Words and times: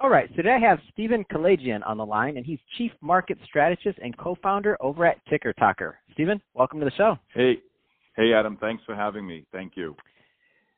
All 0.00 0.10
right, 0.10 0.28
so 0.30 0.36
today 0.36 0.54
I 0.54 0.60
have 0.60 0.78
Stephen 0.92 1.24
Kalayjian 1.24 1.80
on 1.84 1.96
the 1.96 2.06
line, 2.06 2.36
and 2.36 2.46
he's 2.46 2.60
Chief 2.76 2.92
Market 3.00 3.36
Strategist 3.44 3.98
and 4.00 4.16
co-founder 4.16 4.76
over 4.80 5.04
at 5.04 5.16
Ticker 5.28 5.52
Talker. 5.54 5.98
Stephen, 6.12 6.40
welcome 6.54 6.78
to 6.78 6.84
the 6.84 6.92
show. 6.96 7.16
Hey, 7.34 7.54
hey 8.14 8.32
Adam, 8.32 8.56
thanks 8.60 8.84
for 8.86 8.94
having 8.94 9.26
me. 9.26 9.44
Thank 9.50 9.72
you. 9.74 9.96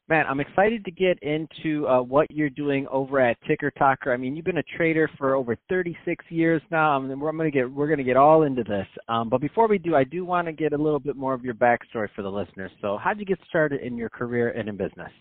Man, 0.08 0.24
I'm 0.26 0.40
excited 0.40 0.86
to 0.86 0.90
get 0.90 1.22
into 1.22 1.86
uh, 1.86 2.00
what 2.00 2.30
you're 2.30 2.48
doing 2.48 2.86
over 2.90 3.20
at 3.20 3.36
Ticker 3.46 3.70
Talker. 3.72 4.10
I 4.10 4.16
mean, 4.16 4.36
you've 4.36 4.46
been 4.46 4.56
a 4.56 4.76
trader 4.78 5.10
for 5.18 5.34
over 5.34 5.54
36 5.68 6.24
years 6.30 6.62
now. 6.70 6.96
I 6.96 6.98
mean, 6.98 7.20
we're 7.20 7.30
going 7.30 7.52
to 7.52 7.56
get 7.56 7.70
we're 7.70 7.88
going 7.88 7.98
to 7.98 8.04
get 8.04 8.16
all 8.16 8.44
into 8.44 8.64
this. 8.64 8.86
Um, 9.10 9.28
but 9.28 9.42
before 9.42 9.68
we 9.68 9.76
do, 9.76 9.94
I 9.94 10.04
do 10.04 10.24
want 10.24 10.46
to 10.46 10.52
get 10.52 10.72
a 10.72 10.78
little 10.78 10.98
bit 10.98 11.14
more 11.14 11.34
of 11.34 11.44
your 11.44 11.54
backstory 11.54 12.08
for 12.16 12.22
the 12.22 12.30
listeners. 12.30 12.70
So, 12.80 12.96
how 12.96 13.10
did 13.10 13.20
you 13.20 13.26
get 13.26 13.38
started 13.50 13.82
in 13.82 13.98
your 13.98 14.08
career 14.08 14.48
and 14.52 14.66
in 14.66 14.78
business? 14.78 15.12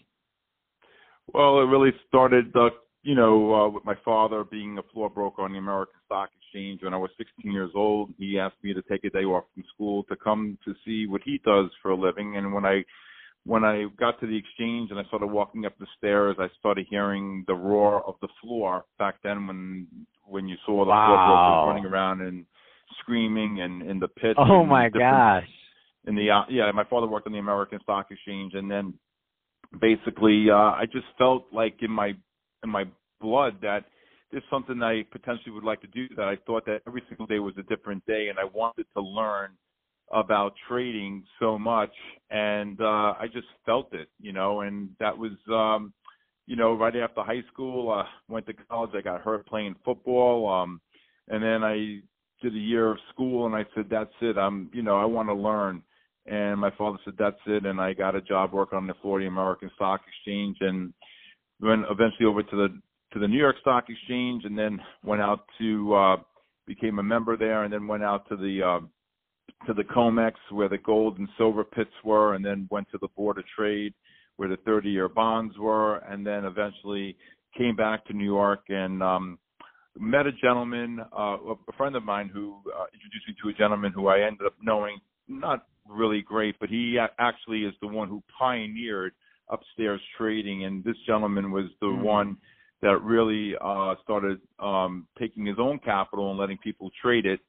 Well, 1.33 1.59
it 1.59 1.65
really 1.65 1.91
started, 2.07 2.55
uh, 2.55 2.69
you 3.01 3.15
know, 3.15 3.53
uh, 3.53 3.69
with 3.69 3.85
my 3.85 3.95
father 4.03 4.43
being 4.43 4.77
a 4.77 4.83
floor 4.93 5.09
broker 5.09 5.41
on 5.41 5.53
the 5.53 5.57
American 5.57 5.95
Stock 6.05 6.29
Exchange. 6.41 6.81
When 6.83 6.93
I 6.93 6.97
was 6.97 7.09
16 7.17 7.51
years 7.51 7.71
old, 7.75 8.13
he 8.17 8.39
asked 8.39 8.57
me 8.63 8.73
to 8.73 8.81
take 8.83 9.03
a 9.03 9.09
day 9.09 9.23
off 9.23 9.45
from 9.53 9.63
school 9.73 10.03
to 10.05 10.15
come 10.15 10.57
to 10.65 10.73
see 10.85 11.07
what 11.07 11.21
he 11.23 11.39
does 11.45 11.69
for 11.81 11.91
a 11.91 11.95
living. 11.95 12.35
And 12.37 12.53
when 12.53 12.65
I 12.65 12.83
when 13.45 13.63
I 13.63 13.85
got 13.97 14.19
to 14.19 14.27
the 14.27 14.37
exchange 14.37 14.91
and 14.91 14.99
I 14.99 15.03
started 15.05 15.27
walking 15.27 15.65
up 15.65 15.77
the 15.79 15.87
stairs, 15.97 16.35
I 16.39 16.47
started 16.59 16.87
hearing 16.89 17.45
the 17.47 17.53
roar 17.53 18.05
of 18.05 18.15
the 18.21 18.27
floor. 18.41 18.83
Back 18.97 19.15
then, 19.23 19.47
when 19.47 19.87
when 20.25 20.47
you 20.47 20.57
saw 20.65 20.83
the 20.83 20.89
wow. 20.89 21.07
floor 21.07 21.17
brokers 21.17 21.67
running 21.67 21.85
around 21.85 22.21
and 22.21 22.45
screaming 22.99 23.61
and 23.61 23.89
in 23.89 23.99
the 23.99 24.07
pit. 24.09 24.35
Oh 24.37 24.65
my 24.65 24.89
gosh! 24.89 25.47
In 26.05 26.15
the 26.15 26.29
uh, 26.31 26.41
yeah, 26.49 26.69
my 26.73 26.83
father 26.83 27.07
worked 27.07 27.27
on 27.27 27.33
the 27.33 27.39
American 27.39 27.79
Stock 27.83 28.07
Exchange, 28.11 28.53
and 28.55 28.69
then 28.69 28.93
basically 29.79 30.47
uh, 30.51 30.55
I 30.55 30.83
just 30.91 31.05
felt 31.17 31.45
like 31.53 31.77
in 31.81 31.91
my 31.91 32.13
in 32.63 32.69
my 32.69 32.85
blood 33.21 33.57
that 33.61 33.85
there's 34.31 34.43
something 34.49 34.81
I 34.83 35.03
potentially 35.11 35.51
would 35.51 35.63
like 35.63 35.81
to 35.81 35.87
do. 35.87 36.07
That 36.15 36.27
I 36.27 36.37
thought 36.45 36.65
that 36.65 36.81
every 36.87 37.03
single 37.09 37.25
day 37.25 37.39
was 37.39 37.55
a 37.57 37.63
different 37.63 38.05
day, 38.05 38.29
and 38.29 38.37
I 38.37 38.43
wanted 38.43 38.85
to 38.95 39.01
learn 39.01 39.51
about 40.11 40.53
trading 40.67 41.23
so 41.39 41.57
much 41.59 41.93
and 42.31 42.81
uh 42.81 43.13
I 43.19 43.27
just 43.31 43.47
felt 43.65 43.93
it, 43.93 44.09
you 44.19 44.33
know, 44.33 44.61
and 44.61 44.89
that 44.99 45.15
was 45.17 45.31
um 45.49 45.93
you 46.47 46.55
know, 46.55 46.73
right 46.73 46.95
after 46.95 47.21
high 47.21 47.43
school, 47.53 47.91
uh 47.91 48.05
went 48.27 48.47
to 48.47 48.53
college, 48.53 48.91
I 48.95 49.01
got 49.01 49.21
hurt 49.21 49.45
playing 49.47 49.75
football, 49.85 50.49
um 50.51 50.81
and 51.27 51.43
then 51.43 51.63
I 51.63 51.99
did 52.41 52.55
a 52.55 52.59
year 52.59 52.91
of 52.91 52.97
school 53.13 53.45
and 53.45 53.55
I 53.55 53.65
said, 53.75 53.85
That's 53.89 54.13
it, 54.21 54.37
I'm 54.37 54.69
you 54.73 54.81
know, 54.81 54.97
I 54.97 55.05
wanna 55.05 55.35
learn 55.35 55.83
and 56.25 56.59
my 56.59 56.71
father 56.71 56.97
said, 57.05 57.13
That's 57.19 57.39
it 57.45 57.65
and 57.65 57.79
I 57.79 57.93
got 57.93 58.15
a 58.15 58.21
job 58.21 58.51
working 58.51 58.77
on 58.77 58.87
the 58.87 58.95
Florida 59.01 59.27
American 59.27 59.69
Stock 59.75 60.01
Exchange 60.07 60.57
and 60.61 60.91
went 61.61 61.85
eventually 61.89 62.25
over 62.25 62.43
to 62.43 62.55
the 62.55 62.81
to 63.13 63.19
the 63.19 63.27
New 63.27 63.39
York 63.39 63.55
Stock 63.61 63.85
Exchange 63.89 64.45
and 64.45 64.57
then 64.57 64.79
went 65.03 65.21
out 65.21 65.45
to 65.59 65.93
uh 65.93 66.17
became 66.67 66.99
a 66.99 67.03
member 67.03 67.35
there 67.35 67.63
and 67.63 67.73
then 67.73 67.87
went 67.87 68.03
out 68.03 68.27
to 68.29 68.35
the 68.35 68.61
uh 68.63 68.85
to 69.67 69.73
the 69.73 69.83
COMEX 69.83 70.33
where 70.51 70.69
the 70.69 70.77
gold 70.77 71.19
and 71.19 71.27
silver 71.37 71.63
pits 71.63 71.91
were, 72.03 72.35
and 72.35 72.45
then 72.45 72.67
went 72.71 72.87
to 72.91 72.97
the 73.01 73.07
Board 73.15 73.37
of 73.37 73.43
Trade 73.55 73.93
where 74.37 74.47
the 74.47 74.57
30-year 74.57 75.09
bonds 75.09 75.57
were, 75.57 75.97
and 75.97 76.25
then 76.25 76.45
eventually 76.45 77.17
came 77.57 77.75
back 77.75 78.05
to 78.05 78.13
New 78.13 78.23
York 78.23 78.61
and 78.69 79.03
um, 79.03 79.37
met 79.99 80.25
a 80.25 80.31
gentleman, 80.31 81.01
uh, 81.11 81.35
a 81.67 81.73
friend 81.75 81.97
of 81.97 82.05
mine 82.05 82.29
who 82.33 82.55
uh, 82.67 82.85
introduced 82.93 83.27
me 83.27 83.35
to 83.43 83.49
a 83.49 83.53
gentleman 83.53 83.91
who 83.91 84.07
I 84.07 84.21
ended 84.21 84.45
up 84.45 84.53
knowing 84.61 84.99
not 85.27 85.65
really 85.85 86.21
great, 86.21 86.55
but 86.59 86.69
he 86.69 86.97
actually 87.19 87.65
is 87.65 87.73
the 87.81 87.87
one 87.87 88.07
who 88.07 88.23
pioneered 88.37 89.11
upstairs 89.49 90.01
trading, 90.17 90.65
and 90.65 90.83
this 90.83 90.95
gentleman 91.05 91.51
was 91.51 91.65
the 91.81 91.87
mm-hmm. 91.87 92.03
one 92.03 92.37
that 92.81 93.01
really 93.01 93.55
uh, 93.61 93.95
started 94.03 94.39
um, 94.59 95.05
taking 95.17 95.45
his 95.45 95.57
own 95.59 95.79
capital 95.79 96.29
and 96.29 96.39
letting 96.39 96.57
people 96.59 96.89
trade 97.01 97.25
it 97.25 97.39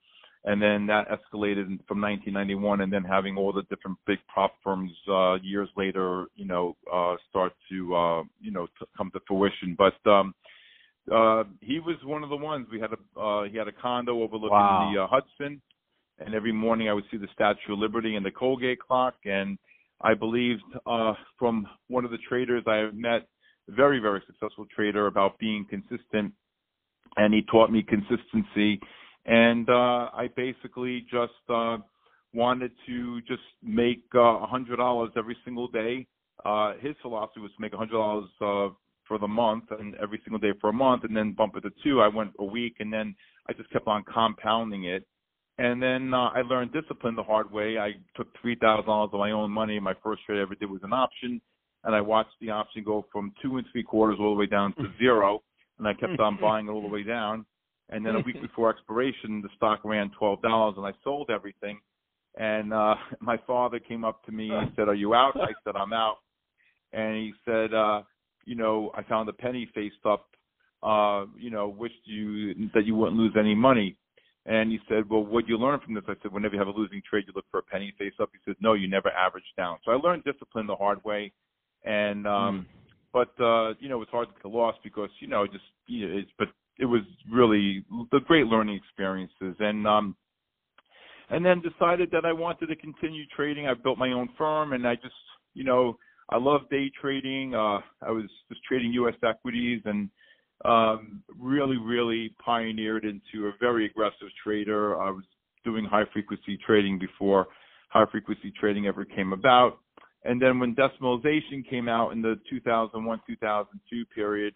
and 0.44 0.61
then 0.61 0.87
that 0.87 1.06
escalated 1.09 1.66
from 1.87 2.00
1991, 2.00 2.81
and 2.81 2.93
then 2.93 3.05
having 3.05 3.37
all 3.37 3.53
the 3.53 3.62
different 3.65 3.99
big 4.06 4.19
prop 4.33 4.55
firms 4.65 4.91
uh, 5.11 5.34
years 5.43 5.69
later, 5.77 6.27
you 6.34 6.47
know, 6.47 6.77
uh, 6.93 7.16
start 7.28 7.53
to 7.71 7.94
uh, 7.94 8.22
you 8.41 8.50
know 8.50 8.67
to 8.78 8.87
come 8.97 9.11
to 9.12 9.21
fruition. 9.27 9.77
But 9.77 10.11
um, 10.11 10.34
uh, 11.12 11.44
he 11.61 11.78
was 11.78 11.97
one 12.05 12.22
of 12.22 12.31
the 12.31 12.37
ones. 12.37 12.69
We 12.72 12.81
had 12.81 12.91
a 12.93 13.21
uh, 13.21 13.44
he 13.44 13.59
had 13.59 13.69
a 13.69 13.72
condo 13.72 14.22
overlooking 14.22 14.50
wow. 14.50 14.91
the 14.94 15.03
uh, 15.03 15.06
Hudson, 15.06 15.61
and 16.19 16.34
every 16.34 16.53
morning 16.53 16.88
I 16.88 16.94
would 16.94 17.05
see 17.11 17.19
the 17.19 17.28
Statue 17.34 17.75
of 17.75 17.78
Liberty 17.78 18.17
and 18.17 18.25
the 18.25 18.31
Colgate 18.31 18.81
clock, 18.81 19.17
and 19.27 19.59
I 20.00 20.15
believed 20.15 20.62
uh, 20.87 21.15
from 21.38 21.66
one 21.88 22.05
of 22.05 22.11
the 22.11 22.19
traders 22.28 22.65
I 22.66 22.77
have 22.77 22.94
met, 22.94 23.28
very 23.69 23.99
very 24.00 24.22
successful 24.27 24.66
trader, 24.75 25.06
about 25.06 25.38
being 25.38 25.66
consistent, 25.69 26.33
and 27.16 27.34
he 27.34 27.43
taught 27.50 27.71
me 27.71 27.83
consistency 27.83 28.81
and 29.27 29.69
uh, 29.69 30.09
I 30.12 30.28
basically 30.37 31.06
just 31.11 31.33
uh, 31.49 31.78
wanted 32.33 32.72
to 32.87 33.21
just 33.22 33.43
make 33.62 34.03
uh, 34.15 34.21
a 34.21 34.44
uh, 34.44 34.47
hundred 34.47 34.77
dollars 34.77 35.11
every 35.16 35.37
single 35.44 35.69
day. 35.69 36.06
Uh, 36.44 36.75
his 36.81 36.94
philosophy 37.03 37.41
was 37.41 37.50
to 37.56 37.61
make 37.61 37.75
a 37.75 37.77
hundred 37.77 37.93
dollars 37.93 38.31
uh, 38.41 38.75
for 39.06 39.19
the 39.19 39.28
month 39.28 39.65
and 39.78 39.94
every 39.97 40.21
single 40.25 40.38
day 40.38 40.56
for 40.61 40.71
a 40.71 40.72
month, 40.72 41.05
and 41.05 41.17
then 41.17 41.32
bump 41.32 41.56
it 41.56 41.61
to 41.62 41.71
two. 41.82 42.00
I 42.00 42.09
went 42.09 42.32
a 42.38 42.44
week, 42.44 42.77
and 42.81 42.93
then 42.93 43.15
I 43.49 43.53
just 43.53 43.71
kept 43.71 43.87
on 43.87 44.05
compounding 44.12 44.84
it. 44.84 45.06
And 45.60 45.82
then 45.82 46.15
uh, 46.15 46.28
I 46.28 46.43
learned 46.43 46.72
discipline 46.72 47.15
the 47.16 47.22
hard 47.22 47.53
way. 47.53 47.78
I 47.78 47.93
took 48.16 48.28
three 48.41 48.56
thousand 48.56 48.87
dollars 48.87 49.10
of 49.12 49.19
my 49.21 49.32
own 49.32 49.50
money. 49.50 49.78
My 49.78 49.94
first 50.03 50.22
trade 50.25 50.38
I 50.38 50.43
ever 50.43 50.54
did 50.54 50.71
was 50.71 50.81
an 50.82 50.93
option, 50.93 51.41
and 51.84 51.94
I 51.94 52.00
watched 52.00 52.34
the 52.41 52.50
option 52.50 52.82
go 52.82 53.04
from 53.12 53.32
two 53.43 53.59
and 53.59 53.66
three 53.70 53.82
quarters 53.82 54.19
all 54.20 54.34
the 54.34 54.41
way 54.41 54.47
down 54.47 54.75
to 54.75 54.84
zero. 54.99 55.43
And 55.78 55.87
I 55.87 55.94
kept 55.94 56.19
on 56.19 56.38
buying 56.41 56.66
it 56.66 56.70
all 56.70 56.82
the 56.82 56.88
way 56.88 57.03
down 57.03 57.44
and 57.91 58.06
then 58.06 58.16
a 58.16 58.20
week 58.20 58.41
before 58.43 58.70
expiration, 58.70 59.43
the 59.43 59.49
stock 59.56 59.81
ran 59.84 60.10
twelve 60.19 60.41
dollars, 60.43 60.75
and 60.76 60.87
I 60.87 60.93
sold 61.04 61.31
everything. 61.31 61.78
And 62.38 62.72
uh 62.72 62.94
my 63.20 63.37
father 63.47 63.78
came 63.78 64.04
up 64.04 64.25
to 64.25 64.32
me 64.32 64.50
and 64.50 64.70
said, 64.76 64.88
"Are 64.88 64.94
you 64.94 65.15
out?" 65.15 65.37
I 65.37 65.53
said, 65.65 65.76
"I'm 65.76 65.93
out." 65.93 66.19
And 66.93 67.16
he 67.16 67.32
said, 67.44 67.75
uh, 67.75 68.03
"You 68.47 68.54
know, 68.54 68.91
I 68.94 69.03
found 69.03 69.28
a 69.28 69.32
penny 69.32 69.69
faced 69.75 70.06
up. 70.06 70.26
Uh, 70.82 71.26
you 71.38 71.50
know, 71.50 71.69
wished 71.69 72.00
you 72.04 72.54
that 72.72 72.87
you 72.87 72.94
wouldn't 72.94 73.19
lose 73.19 73.34
any 73.38 73.54
money." 73.54 73.97
And 74.50 74.72
he 74.72 74.81
said, 74.88 75.09
"Well, 75.09 75.25
what 75.25 75.49
you 75.49 75.56
learn 75.56 75.78
from 75.78 75.94
this?" 75.94 76.03
I 76.09 76.15
said, 76.22 76.33
"Whenever 76.33 76.55
you 76.55 76.59
have 76.59 76.69
a 76.69 76.77
losing 76.77 77.00
trade, 77.09 77.25
you 77.28 77.33
look 77.37 77.47
for 77.53 77.61
a 77.61 77.62
penny 77.62 77.94
face 77.97 78.15
up." 78.21 78.31
He 78.33 78.41
said, 78.44 78.56
"No, 78.61 78.72
you 78.75 78.88
never 78.88 79.09
average 79.11 79.44
down." 79.56 79.78
So 79.84 79.93
I 79.93 79.94
learned 79.94 80.25
discipline 80.25 80.66
the 80.66 80.75
hard 80.75 81.03
way, 81.05 81.33
and 81.84 82.27
um, 82.27 82.66
mm. 82.66 82.91
but 83.12 83.43
uh, 83.43 83.75
you 83.78 83.88
know, 83.88 84.03
it's 84.03 84.11
hard 84.11 84.27
to 84.28 84.34
get 84.43 84.50
lost 84.50 84.78
because 84.83 85.11
you 85.21 85.28
know, 85.28 85.47
just 85.47 85.62
you 85.87 86.09
know, 86.09 86.19
it's 86.19 86.31
but 86.37 86.49
it 86.81 86.87
was 86.87 87.03
really 87.31 87.84
the 88.11 88.21
great 88.27 88.47
learning 88.47 88.75
experiences 88.77 89.55
and 89.61 89.87
um 89.87 90.16
and 91.28 91.47
then 91.47 91.62
decided 91.62 92.11
that 92.11 92.25
I 92.25 92.32
wanted 92.32 92.67
to 92.67 92.76
continue 92.76 93.25
trading. 93.37 93.69
I 93.69 93.75
built 93.75 93.99
my 93.99 94.11
own 94.11 94.29
firm 94.37 94.73
and 94.73 94.85
I 94.88 94.97
just, 94.97 95.14
you 95.55 95.62
know, 95.62 95.97
I 96.29 96.38
love 96.38 96.62
day 96.70 96.91
trading. 97.00 97.55
Uh 97.55 97.79
I 98.02 98.11
was 98.11 98.25
just 98.49 98.64
trading 98.64 98.93
US 98.94 99.14
equities 99.23 99.82
and 99.85 100.11
um 100.65 101.23
really 101.39 101.79
really 101.79 102.35
pioneered 102.45 103.05
into 103.05 103.49
a 103.49 103.53
very 103.61 103.87
aggressive 103.87 104.29
trader. 104.43 105.01
I 105.01 105.11
was 105.11 105.25
doing 105.65 105.85
high 105.85 106.05
frequency 106.12 106.59
trading 106.67 106.99
before 106.99 107.49
high 107.91 108.07
frequency 108.11 108.53
trading 108.59 108.87
ever 108.87 109.05
came 109.05 109.33
about. 109.33 109.79
And 110.25 110.41
then 110.41 110.59
when 110.59 110.75
decimalization 110.75 111.69
came 111.69 111.89
out 111.89 112.12
in 112.12 112.23
the 112.23 112.39
2001 112.49 113.21
2002 113.27 114.05
period, 114.15 114.55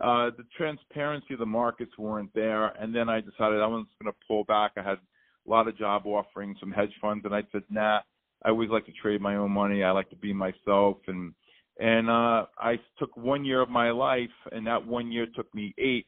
uh, 0.00 0.30
the 0.36 0.44
transparency 0.56 1.34
of 1.34 1.40
the 1.40 1.46
markets 1.46 1.92
weren't 1.98 2.32
there. 2.34 2.66
And 2.80 2.94
then 2.94 3.08
I 3.08 3.20
decided 3.20 3.60
I 3.60 3.66
was 3.66 3.86
going 4.02 4.12
to 4.12 4.18
pull 4.26 4.44
back. 4.44 4.72
I 4.76 4.82
had 4.82 4.98
a 4.98 5.50
lot 5.50 5.68
of 5.68 5.78
job 5.78 6.06
offerings 6.06 6.58
from 6.58 6.72
hedge 6.72 6.92
funds, 7.00 7.24
and 7.24 7.34
I 7.34 7.42
said, 7.52 7.62
nah, 7.70 8.00
I 8.44 8.48
always 8.48 8.70
like 8.70 8.86
to 8.86 8.92
trade 8.92 9.20
my 9.20 9.36
own 9.36 9.52
money. 9.52 9.84
I 9.84 9.92
like 9.92 10.10
to 10.10 10.16
be 10.16 10.32
myself. 10.32 10.96
And 11.06 11.32
and 11.78 12.08
uh, 12.08 12.46
I 12.58 12.78
took 12.98 13.16
one 13.16 13.44
year 13.44 13.60
of 13.60 13.68
my 13.68 13.90
life, 13.90 14.28
and 14.52 14.66
that 14.66 14.84
one 14.86 15.10
year 15.10 15.26
took 15.34 15.52
me 15.54 15.74
eight. 15.78 16.06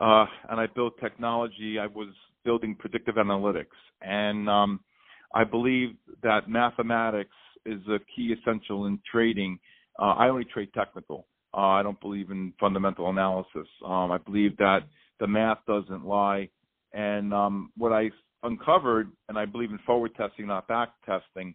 Uh, 0.00 0.26
and 0.50 0.58
I 0.58 0.66
built 0.74 0.94
technology. 1.00 1.78
I 1.78 1.86
was 1.86 2.08
building 2.44 2.74
predictive 2.76 3.14
analytics, 3.14 3.66
and 4.02 4.48
um, 4.48 4.80
I 5.34 5.44
believe 5.44 5.90
that 6.22 6.48
mathematics 6.48 7.30
is 7.64 7.80
a 7.88 7.98
key 8.14 8.34
essential 8.38 8.86
in 8.86 8.98
trading. 9.10 9.58
Uh, 9.98 10.14
I 10.14 10.28
only 10.28 10.44
trade 10.44 10.70
technical. 10.74 11.26
Uh, 11.56 11.68
I 11.68 11.82
don't 11.84 12.00
believe 12.00 12.30
in 12.30 12.52
fundamental 12.58 13.08
analysis. 13.08 13.68
Um, 13.86 14.10
I 14.10 14.18
believe 14.18 14.56
that 14.56 14.80
the 15.20 15.26
math 15.28 15.58
doesn't 15.66 16.04
lie. 16.04 16.48
And 16.92 17.32
um, 17.32 17.70
what 17.76 17.92
I 17.92 18.10
uncovered, 18.42 19.10
and 19.28 19.38
I 19.38 19.46
believe 19.46 19.70
in 19.70 19.78
forward 19.86 20.14
testing, 20.16 20.46
not 20.46 20.68
back 20.68 20.90
testing, 21.06 21.54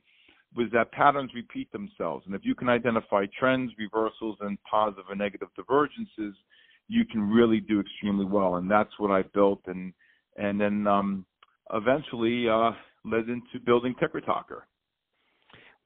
was 0.56 0.68
that 0.74 0.92
patterns 0.92 1.32
repeat 1.36 1.72
themselves. 1.72 2.26
And 2.26 2.34
if 2.36 2.42
you 2.44 2.56
can 2.56 2.70
identify 2.70 3.26
trends, 3.38 3.72
reversals, 3.78 4.38
and 4.42 4.58
positive 4.70 5.06
and 5.10 5.20
negative 5.20 5.50
divergences, 5.56 6.36
you 6.88 7.06
can 7.06 7.22
really 7.30 7.60
do 7.60 7.80
extremely 7.80 8.26
well. 8.26 8.56
And 8.56 8.70
that's 8.70 8.92
what 8.98 9.12
I 9.12 9.22
built, 9.34 9.62
and 9.68 9.94
and 10.38 10.60
then 10.60 10.88
um, 10.88 11.26
eventually 11.74 12.48
uh, 12.50 12.72
led 13.06 13.30
into 13.30 13.64
building 13.66 13.94
Ticker 14.00 14.22
Talker. 14.22 14.66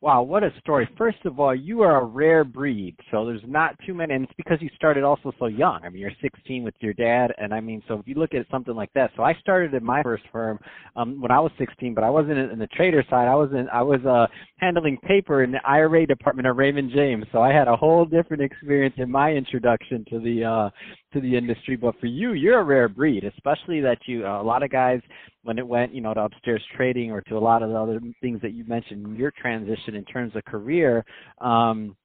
Wow, 0.04 0.24
what 0.24 0.44
a 0.44 0.52
story. 0.60 0.90
First 0.98 1.20
of 1.24 1.40
all, 1.40 1.56
you 1.56 1.82
are 1.82 2.02
a 2.02 2.06
rare 2.06 2.44
breed. 2.44 2.94
So 3.10 3.26
there's 3.26 3.40
not 3.48 3.78
too 3.88 3.94
many, 3.94 4.14
and 4.14 4.26
it's 4.26 4.34
because 4.36 4.58
you 4.60 4.70
started 4.76 5.06
also 5.06 5.32
so 5.40 5.46
young. 5.46 5.80
I 5.82 5.88
mean, 5.88 6.02
you're 6.02 6.12
16 6.22 6.62
with 6.62 6.74
your 6.82 6.92
dad, 6.92 7.34
and 7.38 7.54
I 7.54 7.62
mean, 7.62 7.82
so 7.88 8.00
if 8.00 8.06
you 8.06 8.16
look 8.16 8.34
at 8.34 8.46
something 8.52 8.76
like 8.76 8.92
that. 8.96 9.12
So 9.16 9.24
I 9.24 9.34
started 9.36 9.74
in 9.74 9.82
my 9.82 10.04
first 10.04 10.24
firm 10.30 10.60
um, 10.98 11.22
when 11.22 11.32
I 11.32 11.40
was 11.40 11.54
16, 11.58 11.94
but 11.94 12.04
I 12.04 12.10
wasn't 12.10 12.38
in, 12.38 12.50
in 12.50 12.60
the 12.60 12.68
trader 12.68 13.02
side. 13.10 13.30
I 13.30 13.36
was 13.36 13.52
in, 13.54 13.70
I 13.72 13.82
was 13.82 14.02
uh, 14.06 14.28
handling 14.58 14.98
paper 15.08 15.42
in 15.42 15.54
the 15.54 15.62
IRA 15.66 16.06
department 16.06 16.50
of 16.50 16.58
Raymond 16.58 16.92
James. 16.94 17.24
So 17.32 17.42
I 17.42 17.54
had 17.54 17.70
a 17.70 17.76
whole 17.78 18.04
different 18.04 18.44
experience 18.44 18.96
in 18.98 19.10
my 19.10 19.32
introduction 19.32 20.04
to 20.10 20.20
the 20.20 20.44
uh, 20.44 20.70
to 21.14 21.22
the 21.22 21.36
industry. 21.36 21.76
But 21.76 22.00
for 22.00 22.08
you, 22.08 22.34
you're 22.34 22.60
a 22.60 22.64
rare 22.64 22.90
breed, 22.90 23.24
especially 23.24 23.82
that 23.82 24.00
you 24.06 24.26
uh, 24.26 24.42
a 24.42 24.44
lot 24.44 24.64
of 24.64 24.72
guys 24.72 25.02
when 25.44 25.58
it 25.58 25.68
went, 25.68 25.94
you 25.94 26.02
know, 26.02 26.14
to 26.14 26.22
upstairs 26.22 26.64
trading 26.76 27.12
or 27.12 27.22
to 27.22 27.38
a 27.38 27.40
lot 27.40 27.64
of 27.64 27.70
the 27.70 27.76
other 27.76 28.00
things 28.22 28.42
that 28.42 28.54
you 28.54 28.64
mentioned, 28.66 29.18
your 29.18 29.32
transition 29.32 29.96
in 29.96 30.06
terms 30.06 30.36
of 30.36 30.44
career, 30.46 31.04
um, 31.42 31.96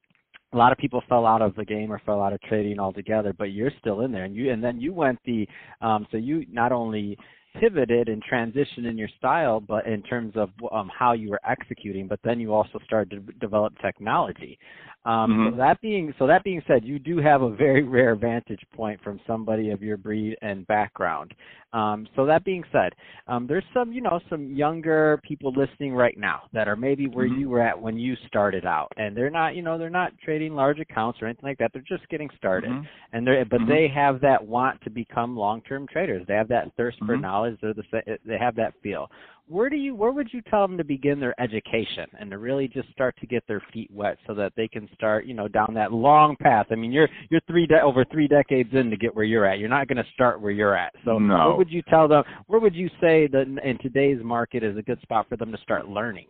a 0.53 0.57
lot 0.57 0.73
of 0.73 0.79
people 0.79 1.03
fell 1.09 1.27
out 1.27 1.43
of 1.43 1.55
the 1.57 1.65
game 1.65 1.93
or 1.93 2.01
fell 2.07 2.23
out 2.23 2.33
of 2.33 2.41
trading 2.43 2.79
altogether, 2.79 3.35
but 3.37 3.53
you're 3.53 3.73
still 3.81 4.01
in 4.01 4.13
there. 4.13 4.25
And 4.25 4.35
you 4.35 4.53
and 4.53 4.63
then 4.63 4.81
you 4.81 4.93
went 4.93 5.19
the 5.25 5.47
um, 5.81 6.07
so 6.11 6.17
you 6.17 6.47
not 6.51 6.73
only 6.73 7.19
pivoted 7.59 8.09
and 8.09 8.23
transitioned 8.25 8.87
in 8.89 8.97
your 8.97 9.09
style, 9.19 9.61
but 9.61 9.87
in 9.87 10.03
terms 10.03 10.33
of 10.37 10.51
um, 10.73 10.91
how 10.97 11.13
you 11.13 11.31
were 11.31 11.41
executing. 11.49 12.07
But 12.07 12.21
then 12.23 12.41
you 12.41 12.55
also 12.55 12.79
started 12.85 13.27
to 13.27 13.33
develop 13.39 13.75
technology. 13.81 14.59
Um, 15.05 15.31
mm-hmm. 15.31 15.51
So 15.51 15.57
that 15.59 15.81
being 15.81 16.15
so 16.19 16.27
that 16.27 16.45
being 16.45 16.63
said, 16.67 16.85
you 16.85 16.99
do 16.99 17.19
have 17.19 17.43
a 17.43 17.51
very 17.51 17.83
rare 17.89 18.15
vantage 18.15 18.61
point 18.75 19.01
from 19.03 19.21
somebody 19.27 19.71
of 19.71 19.83
your 19.83 19.97
breed 19.97 20.37
and 20.43 20.67
background. 20.67 21.35
Um, 21.75 22.09
so 22.17 22.25
that 22.25 22.45
being 22.45 22.65
said, 22.73 22.95
um, 23.27 23.47
there's 23.47 23.65
some 23.75 23.93
you 23.93 24.01
know 24.01 24.21
some 24.31 24.55
younger 24.55 25.21
people 25.23 25.53
listening 25.55 25.95
right 25.95 26.17
now 26.17 26.43
that 26.53 26.67
are 26.67 26.77
maybe 26.77 27.07
where 27.07 27.29
mm-hmm. 27.29 27.41
you 27.41 27.49
were 27.49 27.61
at 27.61 27.81
when 27.81 27.99
you 27.99 28.17
started 28.27 28.65
out, 28.65 28.91
and 28.97 29.17
they're 29.17 29.31
not 29.31 29.55
you 29.55 29.63
know 29.63 29.79
they're 29.79 29.91
not 29.91 30.13
trading 30.25 30.55
large 30.55 30.81
accounts 30.81 31.21
or 31.23 31.27
anything 31.27 31.49
like 31.49 31.59
that. 31.59 31.71
They're 31.73 31.83
just 31.87 32.09
getting 32.09 32.31
started, 32.37 32.71
mm-hmm. 32.71 32.87
and 33.13 33.27
they're 33.27 33.45
but 33.45 33.61
mm-hmm. 33.61 33.71
they 33.71 33.89
have 33.95 34.21
that 34.23 34.45
want 34.45 34.81
to 34.83 34.91
become 34.91 35.37
long-term 35.37 35.89
traders. 35.93 36.25
They 36.27 36.35
have 36.35 36.49
that 36.49 36.73
thirst 36.77 36.99
for 36.99 37.13
mm-hmm. 37.13 37.23
knowledge. 37.23 37.59
They're 37.61 37.75
the 37.75 37.85
they 38.25 38.39
have 38.39 38.57
that 38.57 38.75
feel 38.83 39.09
where 39.49 39.71
do 39.71 39.77
you 39.77 39.95
where 39.95 40.13
would 40.13 40.29
you 40.33 40.43
tell 40.43 40.67
them 40.67 40.77
to 40.77 40.85
begin 40.85 41.19
their 41.19 41.39
education 41.41 42.07
and 42.19 42.31
to 42.31 42.39
really 42.39 42.69
just 42.69 42.91
start 42.91 43.15
to 43.19 43.27
get 43.27 43.43
their 43.49 43.63
feet 43.73 43.91
wet 43.91 44.19
so 44.27 44.35
that 44.35 44.53
they 44.57 44.69
can 44.69 44.89
start 44.95 45.25
you 45.27 45.35
know 45.35 45.49
down 45.49 45.73
that 45.75 45.93
long 45.93 46.37
path 46.37 46.67
i 46.71 46.75
mean 46.75 46.93
you're 46.93 47.09
you're 47.31 47.41
three 47.47 47.67
de- 47.67 47.81
over 47.81 48.05
three 48.13 48.29
decades 48.29 48.71
in 48.73 48.91
to 48.91 48.97
get 48.97 49.15
where 49.15 49.25
you're 49.25 49.47
at 49.47 49.59
you're 49.59 49.69
not 49.69 49.89
going 49.89 49.97
to 49.97 50.11
start 50.13 50.41
where 50.41 50.51
you're 50.51 50.77
at 50.77 50.93
so 51.05 51.19
no. 51.19 51.49
what 51.49 51.59
would 51.59 51.71
you 51.71 51.83
tell 51.89 52.07
them 52.07 52.23
where 52.47 52.61
would 52.61 52.75
you 52.75 52.89
say 53.01 53.27
that 53.27 53.47
in 53.65 53.79
today's 53.79 54.23
market 54.23 54.63
is 54.63 54.77
a 54.77 54.83
good 54.83 55.01
spot 55.01 55.27
for 55.29 55.37
them 55.37 55.51
to 55.51 55.59
start 55.59 55.89
learning 55.89 56.27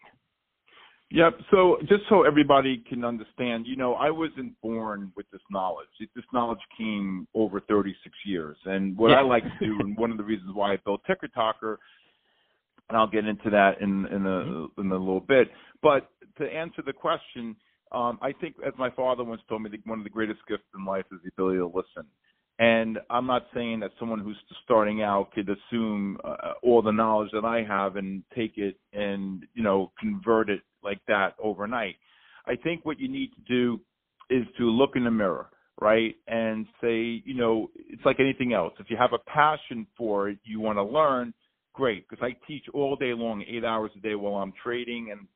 Yep. 1.11 1.39
So 1.51 1.79
just 1.89 2.03
so 2.11 2.25
everybody 2.25 2.85
can 2.87 3.03
understand, 3.03 3.67
you 3.67 3.77
know, 3.77 3.95
I 3.95 4.11
wasn't 4.11 4.53
born 4.61 5.11
with 5.17 5.25
this 5.33 5.41
knowledge. 5.51 5.89
This 5.99 6.25
knowledge 6.35 6.59
came 6.77 7.27
over 7.35 7.61
36 7.61 8.15
years. 8.27 8.59
And 8.67 8.97
what 8.97 9.11
yeah. 9.11 9.17
I 9.17 9.23
like 9.23 9.43
to 9.43 9.67
do, 9.67 9.79
and 9.81 9.97
one 9.97 10.11
of 10.11 10.19
the 10.19 10.23
reasons 10.23 10.51
why 10.55 10.75
I 10.75 10.79
built 10.85 11.01
Ticker 11.07 11.29
Talker, 11.29 11.79
and 12.89 12.97
I'll 12.97 13.09
get 13.09 13.27
into 13.27 13.51
that 13.51 13.81
in 13.81 14.07
in 14.07 14.27
a 14.27 14.29
mm-hmm. 14.29 14.81
in 14.81 14.93
a 14.93 14.97
little 14.97 15.21
bit. 15.21 15.49
But 15.83 16.11
to 16.39 16.45
answer 16.45 16.83
the 16.85 16.93
question, 16.93 17.57
um, 17.93 18.19
I 18.23 18.33
think, 18.33 18.57
as 18.67 18.73
my 18.79 18.91
father 18.91 19.25
once 19.25 19.41
told 19.49 19.63
me, 19.63 19.71
one 19.85 19.99
of 19.99 20.05
the 20.05 20.11
greatest 20.11 20.41
gifts 20.49 20.65
in 20.77 20.85
life 20.85 21.05
is 21.13 21.19
the 21.23 21.31
ability 21.31 21.59
to 21.59 21.67
listen. 21.67 22.09
And 22.61 22.99
I'm 23.09 23.27
not 23.27 23.47
saying 23.55 23.81
that 23.81 23.93
someone 24.01 24.19
who's 24.19 24.37
starting 24.65 25.01
out 25.01 25.31
could 25.33 25.49
assume 25.49 26.19
uh, 26.25 26.55
all 26.63 26.83
the 26.83 26.91
knowledge 26.91 27.31
that 27.33 27.45
I 27.45 27.63
have 27.63 27.95
and 27.97 28.25
take 28.35 28.59
it 28.59 28.77
and 28.93 29.47
you 29.55 29.63
know 29.63 29.93
convert 29.99 30.51
it 30.51 30.61
like 30.83 31.01
that 31.07 31.35
overnight. 31.43 31.97
I 32.47 32.57
think 32.57 32.85
what 32.85 32.99
you 32.99 33.09
need 33.09 33.31
to 33.35 33.41
do 33.49 33.81
is 34.31 34.47
to 34.59 34.65
look 34.65 34.91
in 34.97 35.05
the 35.05 35.11
mirror, 35.11 35.51
right, 35.81 36.17
and 36.27 36.67
say, 36.81 37.23
you 37.25 37.35
know, 37.35 37.71
it's 37.77 38.05
like 38.05 38.21
anything 38.21 38.53
else. 38.53 38.73
If 38.79 38.91
you 38.91 38.97
have 38.97 39.13
a 39.13 39.31
passion 39.31 39.87
for 39.97 40.29
it, 40.29 40.39
you 40.45 40.61
want 40.61 40.79
to 40.79 40.83
learn 40.83 41.33
great 41.79 42.09
because 42.09 42.23
I 42.23 42.37
teach 42.47 42.65
all 42.75 42.97
day 42.97 43.15
long, 43.15 43.45
eight 43.49 43.65
hours 43.65 43.93
a 43.97 44.01
day 44.01 44.17
while 44.17 44.43
I'm 44.43 44.53
trading 44.63 45.11
and 45.13 45.29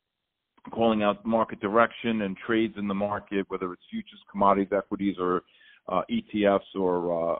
calling 0.72 1.02
out 1.04 1.24
market 1.24 1.60
direction 1.60 2.22
and 2.22 2.36
trades 2.36 2.74
in 2.76 2.88
the 2.88 2.94
market, 2.94 3.46
whether 3.48 3.72
it's 3.72 3.82
futures, 3.88 4.20
commodities, 4.30 4.72
equities, 4.76 5.16
or 5.20 5.42
uh, 5.88 6.02
ETFs, 6.10 6.74
or 6.74 6.94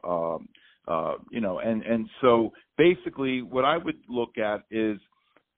uh, 0.04 0.08
um, 0.08 0.49
uh, 0.87 1.14
you 1.31 1.40
know, 1.40 1.58
and 1.58 1.82
and 1.82 2.08
so 2.20 2.52
basically, 2.78 3.43
what 3.43 3.64
I 3.64 3.76
would 3.76 3.99
look 4.08 4.38
at 4.38 4.62
is 4.70 4.99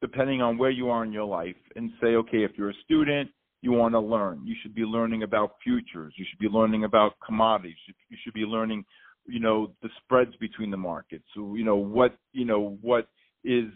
depending 0.00 0.40
on 0.40 0.56
where 0.58 0.70
you 0.70 0.88
are 0.88 1.04
in 1.04 1.12
your 1.12 1.24
life, 1.24 1.62
and 1.76 1.90
say, 2.00 2.08
okay, 2.08 2.44
if 2.44 2.52
you're 2.56 2.70
a 2.70 2.80
student, 2.84 3.30
you 3.60 3.72
want 3.72 3.94
to 3.94 4.00
learn. 4.00 4.42
You 4.44 4.54
should 4.62 4.74
be 4.74 4.82
learning 4.82 5.22
about 5.22 5.52
futures. 5.62 6.14
You 6.16 6.24
should 6.28 6.38
be 6.38 6.48
learning 6.48 6.84
about 6.84 7.12
commodities. 7.24 7.76
You 8.10 8.16
should 8.22 8.34
be 8.34 8.46
learning, 8.56 8.84
you 9.26 9.40
know, 9.40 9.72
the 9.82 9.88
spreads 10.02 10.36
between 10.36 10.70
the 10.70 10.76
markets. 10.76 11.24
So, 11.34 11.54
you 11.54 11.64
know, 11.64 11.76
what, 11.76 12.14
you 12.32 12.44
know, 12.44 12.78
what 12.82 13.08
is 13.44 13.70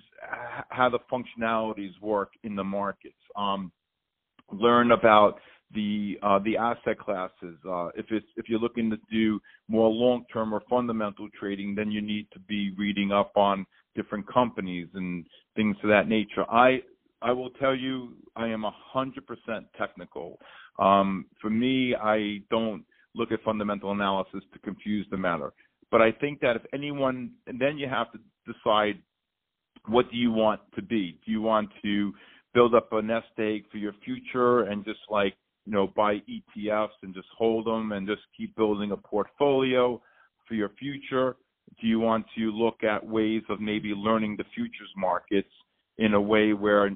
how 0.69 0.89
the 0.89 0.99
functionalities 1.13 1.99
work 2.01 2.33
in 2.45 2.57
the 2.57 2.65
markets. 2.65 3.17
Um, 3.37 3.73
learn 4.51 4.93
about 4.93 5.39
the 5.75 6.19
uh, 6.23 6.39
the 6.39 6.57
asset 6.57 6.99
classes. 6.99 7.59
Uh, 7.69 7.89
if 7.95 8.07
it's 8.11 8.27
if 8.37 8.49
you're 8.49 8.61
looking 8.61 8.91
to 8.91 8.99
do 9.11 9.39
more 9.69 9.91
long-term 9.91 10.55
or 10.55 10.63
fundamental 10.69 11.29
trading, 11.39 11.75
then 11.75 11.91
you 11.91 12.01
need 12.01 12.27
to 12.33 12.41
be 12.41 12.73
reading 12.79 13.13
up 13.13 13.33
on 13.37 13.67
different 13.95 14.27
companies 14.33 14.89
and 14.95 15.27
things 15.57 15.77
of 15.83 15.91
that 15.91 16.09
nature. 16.09 16.45
I 16.51 16.83
I 17.21 17.33
will 17.33 17.51
tell 17.51 17.75
you, 17.75 18.15
I 18.37 18.49
am 18.49 18.65
a 18.65 18.73
hundred 18.75 19.27
percent 19.27 19.67
technical. 19.77 20.39
Um, 20.79 21.27
for 21.41 21.51
me, 21.51 21.95
I 21.95 22.41
don't 22.51 22.85
look 23.15 23.33
at 23.33 23.43
fundamental 23.43 23.93
analysis 23.93 24.43
to 24.53 24.59
confuse 24.61 25.07
the 25.11 25.17
matter. 25.17 25.53
But 25.91 26.03
I 26.03 26.13
think 26.13 26.41
that 26.41 26.57
if 26.57 26.63
anyone, 26.73 27.33
and 27.47 27.59
then 27.61 27.79
you 27.79 27.89
have 27.89 28.09
to 28.13 28.19
decide 28.47 29.03
what 29.89 30.11
do 30.11 30.17
you 30.17 30.31
want 30.31 30.61
to 30.75 30.83
be? 30.83 31.19
Do 31.25 31.33
you 31.33 31.43
want 31.43 31.71
to 31.83 32.13
build 32.55 32.75
up 32.75 32.93
a 32.93 33.03
nest 33.03 33.27
egg 33.39 33.65
for 33.71 33.79
your 33.79 33.95
future 34.05 34.63
and 34.63 34.85
just 34.85 35.01
like, 35.11 35.35
you 35.67 35.73
know, 35.73 35.93
buy 35.95 36.17
ETFs 36.29 36.89
and 37.03 37.15
just 37.15 37.29
hold 37.37 37.67
them 37.67 37.93
and 37.93 38.07
just 38.07 38.23
keep 38.37 38.55
building 38.57 38.93
a 38.93 38.97
portfolio 38.97 40.01
for 40.47 40.55
your 40.55 40.71
future? 40.79 41.37
Do 41.81 41.87
you 41.87 42.01
want 42.01 42.27
to 42.37 42.51
look 42.51 42.83
at 42.83 43.07
ways 43.07 43.43
of 43.49 43.61
maybe 43.61 43.89
learning 43.91 44.37
the 44.37 44.45
futures 44.55 44.91
markets 44.97 45.51
in 45.99 46.15
a 46.15 46.21
way 46.21 46.53
where, 46.53 46.91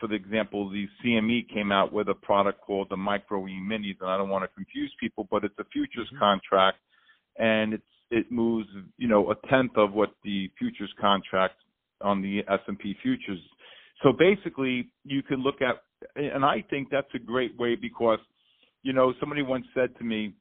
for 0.00 0.08
the 0.08 0.14
example, 0.14 0.68
the 0.68 0.86
CME 1.04 1.48
came 1.52 1.70
out 1.70 1.92
with 1.92 2.08
a 2.08 2.14
product 2.14 2.60
called 2.60 2.88
the 2.90 2.96
Micro 2.96 3.46
E 3.46 3.60
Minis, 3.62 3.96
and 4.00 4.10
I 4.10 4.16
don't 4.16 4.28
want 4.28 4.44
to 4.44 4.48
confuse 4.54 4.92
people, 4.98 5.28
but 5.30 5.44
it's 5.44 5.58
a 5.58 5.64
futures 5.72 6.08
mm-hmm. 6.08 6.18
contract, 6.18 6.78
and 7.38 7.74
it's 7.74 7.84
it 8.10 8.30
moves, 8.30 8.68
you 8.98 9.08
know, 9.08 9.30
a 9.30 9.48
tenth 9.48 9.76
of 9.76 9.92
what 9.92 10.10
the 10.22 10.48
futures 10.58 10.92
contract 11.00 11.54
on 12.00 12.22
the 12.22 12.40
S&P 12.48 12.96
futures. 13.02 13.40
So 14.02 14.12
basically, 14.12 14.90
you 15.04 15.22
can 15.22 15.42
look 15.42 15.56
at, 15.62 15.76
and 16.16 16.44
I 16.44 16.64
think 16.68 16.88
that's 16.90 17.08
a 17.14 17.18
great 17.18 17.56
way 17.58 17.74
because, 17.74 18.18
you 18.82 18.92
know, 18.92 19.14
somebody 19.18 19.42
once 19.42 19.66
said 19.74 19.96
to 19.98 20.04
me, 20.04 20.34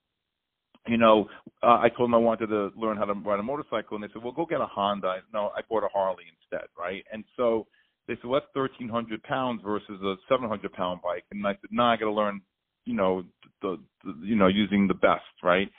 you 0.88 0.97
know, 0.97 1.27
uh, 1.63 1.79
I 1.81 1.89
told 1.89 2.09
them 2.09 2.15
I 2.15 2.19
wanted 2.19 2.47
to 2.47 2.69
learn 2.75 2.97
how 2.97 3.05
to 3.05 3.13
ride 3.13 3.39
a 3.39 3.43
motorcycle, 3.43 3.95
and 3.95 4.03
they 4.03 4.07
said, 4.13 4.24
"Well, 4.24 4.33
go 4.33 4.45
get 4.45 4.62
a 4.62 4.67
Honda." 4.67 5.17
No, 5.33 5.50
I 5.55 5.62
bought 5.67 5.83
a 5.83 5.88
Harley 5.91 6.25
instead, 6.29 6.67
right? 6.77 7.03
And 7.12 7.24
so 7.35 7.65
they 8.07 8.13
said, 8.15 8.25
"What's 8.25 8.45
well, 8.53 8.67
thirteen 8.67 8.89
hundred 8.89 9.24
pounds 9.24 9.62
versus 9.65 10.00
a 10.03 10.15
seven 10.29 10.47
hundred 10.47 10.74
pound 10.74 11.01
bike?" 11.01 11.24
And 11.31 11.45
I 11.45 11.53
said, 11.53 11.71
"No, 11.71 11.83
nah, 11.83 11.93
I 11.93 11.97
got 11.97 12.05
to 12.05 12.12
learn, 12.12 12.41
you 12.85 12.93
know, 12.93 13.24
the, 13.63 13.79
the, 14.03 14.13
you 14.21 14.35
know, 14.35 14.47
using 14.47 14.88
the 14.88 14.93
best, 14.93 15.24
right?" 15.41 15.71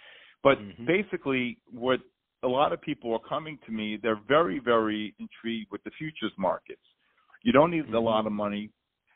But 0.43 0.59
mm-hmm. 0.59 0.87
basically, 0.87 1.59
what 1.71 2.01
a 2.43 2.49
lot 2.49 2.73
of 2.73 2.81
people 2.81 3.13
are 3.13 3.29
coming 3.29 3.59
to 3.67 3.73
me. 3.73 3.99
They're 4.01 4.21
very, 4.29 4.59
very 4.59 5.15
intrigued 5.19 5.71
with 5.71 5.83
the 5.85 5.91
futures 5.99 6.33
markets. 6.39 6.81
You 7.43 7.53
don't 7.53 7.71
need 7.71 7.85
mm-hmm. 7.85 7.95
a 7.95 8.01
lot 8.01 8.27
of 8.27 8.33
money. 8.33 8.71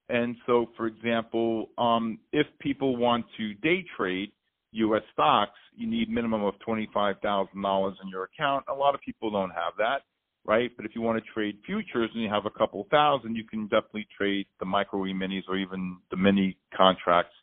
And 0.08 0.36
so, 0.46 0.66
for 0.76 0.86
example, 0.86 1.70
um, 1.78 2.18
if 2.32 2.46
people 2.60 2.96
want 2.96 3.24
to 3.36 3.54
day 3.54 3.84
trade 3.96 4.32
U.S. 4.72 5.02
stocks, 5.12 5.58
you 5.76 5.88
need 5.88 6.10
minimum 6.10 6.42
of 6.44 6.54
twenty-five 6.60 7.16
thousand 7.22 7.62
dollars 7.62 7.96
in 8.02 8.08
your 8.08 8.24
account. 8.24 8.64
A 8.68 8.74
lot 8.74 8.94
of 8.94 9.00
people 9.02 9.30
don't 9.30 9.50
have 9.50 9.74
that, 9.78 10.02
right? 10.44 10.70
But 10.76 10.84
if 10.84 10.92
you 10.94 11.00
want 11.00 11.22
to 11.22 11.32
trade 11.32 11.58
futures 11.64 12.10
and 12.12 12.22
you 12.22 12.28
have 12.28 12.46
a 12.46 12.50
couple 12.50 12.84
thousand, 12.90 13.36
you 13.36 13.44
can 13.44 13.64
definitely 13.64 14.08
trade 14.16 14.46
the 14.58 14.66
micro 14.66 15.06
e 15.06 15.14
minis 15.14 15.42
or 15.48 15.56
even 15.56 15.98
the 16.10 16.16
mini 16.16 16.56
contracts 16.76 17.34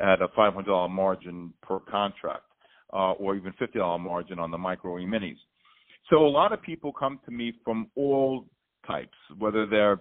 at 0.00 0.22
a 0.22 0.28
five 0.34 0.54
hundred 0.54 0.70
dollar 0.70 0.88
margin 0.88 1.52
per 1.62 1.80
contract 1.80 2.45
uh, 2.96 3.12
or 3.12 3.36
even 3.36 3.52
$50 3.60 4.00
margin 4.00 4.38
on 4.38 4.50
the 4.50 4.56
micro 4.56 4.98
e-minis. 4.98 5.36
So 6.08 6.24
a 6.24 6.28
lot 6.28 6.52
of 6.52 6.62
people 6.62 6.92
come 6.92 7.20
to 7.26 7.30
me 7.30 7.52
from 7.62 7.90
all 7.94 8.46
types, 8.86 9.18
whether 9.38 9.66
they're 9.66 10.00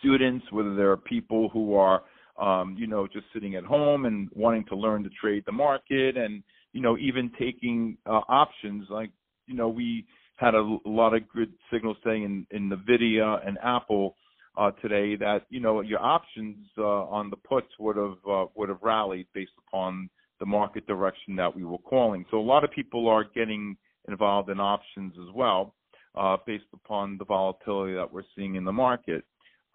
students, 0.00 0.44
whether 0.50 0.74
they're 0.74 0.98
people 0.98 1.48
who 1.48 1.74
are, 1.76 2.02
um, 2.38 2.76
you 2.78 2.86
know, 2.86 3.06
just 3.06 3.26
sitting 3.32 3.54
at 3.54 3.64
home 3.64 4.04
and 4.04 4.28
wanting 4.34 4.64
to 4.66 4.76
learn 4.76 5.02
to 5.04 5.10
trade 5.18 5.44
the 5.46 5.52
market, 5.52 6.16
and 6.16 6.42
you 6.72 6.82
know, 6.82 6.98
even 6.98 7.30
taking 7.38 7.96
uh, 8.06 8.20
options. 8.28 8.86
Like, 8.90 9.10
you 9.46 9.54
know, 9.54 9.68
we 9.68 10.04
had 10.36 10.54
a, 10.54 10.58
a 10.58 10.78
lot 10.84 11.14
of 11.14 11.22
good 11.28 11.52
signals 11.72 11.96
saying 12.04 12.24
in, 12.24 12.46
in 12.50 12.70
Nvidia 12.70 13.46
and 13.46 13.56
Apple 13.62 14.16
uh, 14.58 14.72
today 14.82 15.16
that 15.16 15.42
you 15.48 15.60
know 15.60 15.80
your 15.80 16.02
options 16.02 16.56
uh, 16.76 16.82
on 16.82 17.30
the 17.30 17.36
puts 17.36 17.68
would 17.78 17.96
have 17.96 18.18
uh, 18.28 18.46
would 18.56 18.68
have 18.68 18.82
rallied 18.82 19.26
based 19.32 19.52
upon 19.68 20.10
the 20.40 20.46
market 20.46 20.86
direction 20.86 21.36
that 21.36 21.54
we 21.54 21.64
were 21.64 21.78
calling. 21.78 22.24
So 22.30 22.38
a 22.38 22.40
lot 22.40 22.64
of 22.64 22.70
people 22.70 23.08
are 23.08 23.24
getting 23.24 23.76
involved 24.08 24.50
in 24.50 24.60
options 24.60 25.14
as 25.18 25.34
well, 25.34 25.74
uh, 26.14 26.36
based 26.46 26.64
upon 26.72 27.18
the 27.18 27.24
volatility 27.24 27.94
that 27.94 28.12
we're 28.12 28.24
seeing 28.36 28.56
in 28.56 28.64
the 28.64 28.72
market. 28.72 29.24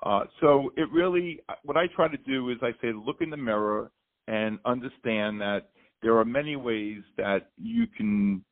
Uh, 0.03 0.21
so 0.39 0.71
it 0.77 0.89
really, 0.91 1.39
what 1.63 1.77
I 1.77 1.87
try 1.87 2.07
to 2.07 2.17
do 2.17 2.49
is 2.49 2.57
I 2.61 2.71
say, 2.81 2.91
look 2.93 3.17
in 3.21 3.29
the 3.29 3.37
mirror 3.37 3.91
and 4.27 4.59
understand 4.65 5.41
that 5.41 5.69
there 6.01 6.17
are 6.17 6.25
many 6.25 6.55
ways 6.55 7.01
that 7.17 7.49
you 7.57 7.85
can 7.87 8.43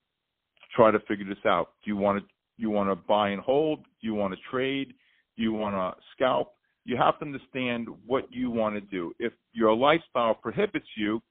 try 0.76 0.92
to 0.92 1.00
figure 1.08 1.26
this 1.26 1.46
out. 1.46 1.70
Do 1.84 1.92
you 1.92 1.98
want 1.98 2.20
to 2.20 2.26
you 2.60 2.72
want 2.72 2.90
to 2.90 2.96
buy 2.96 3.30
and 3.30 3.42
hold? 3.42 3.84
Do 3.84 4.08
you 4.08 4.16
want 4.16 4.34
to 4.34 4.40
trade? 4.50 4.94
Do 5.38 5.44
you 5.44 5.54
want 5.54 5.76
to 5.76 6.02
scalp? 6.14 6.54
You 6.86 6.98
have 6.98 7.20
to 7.20 7.26
understand 7.26 7.88
what 8.06 8.26
you 8.32 8.50
want 8.50 8.76
to 8.76 8.82
do. 8.82 9.14
If 9.20 9.34
your 9.54 9.76
lifestyle 9.76 10.34
prohibits 10.34 10.88
you, 10.98 11.22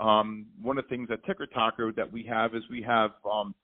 um, 0.00 0.46
one 0.60 0.78
of 0.78 0.84
the 0.84 0.88
things 0.88 1.08
at 1.12 1.24
Ticker 1.24 1.46
Talker 1.46 1.92
that 1.96 2.10
we 2.10 2.24
have 2.24 2.54
is 2.54 2.62
we 2.70 2.82
have 2.82 3.12
um, 3.30 3.54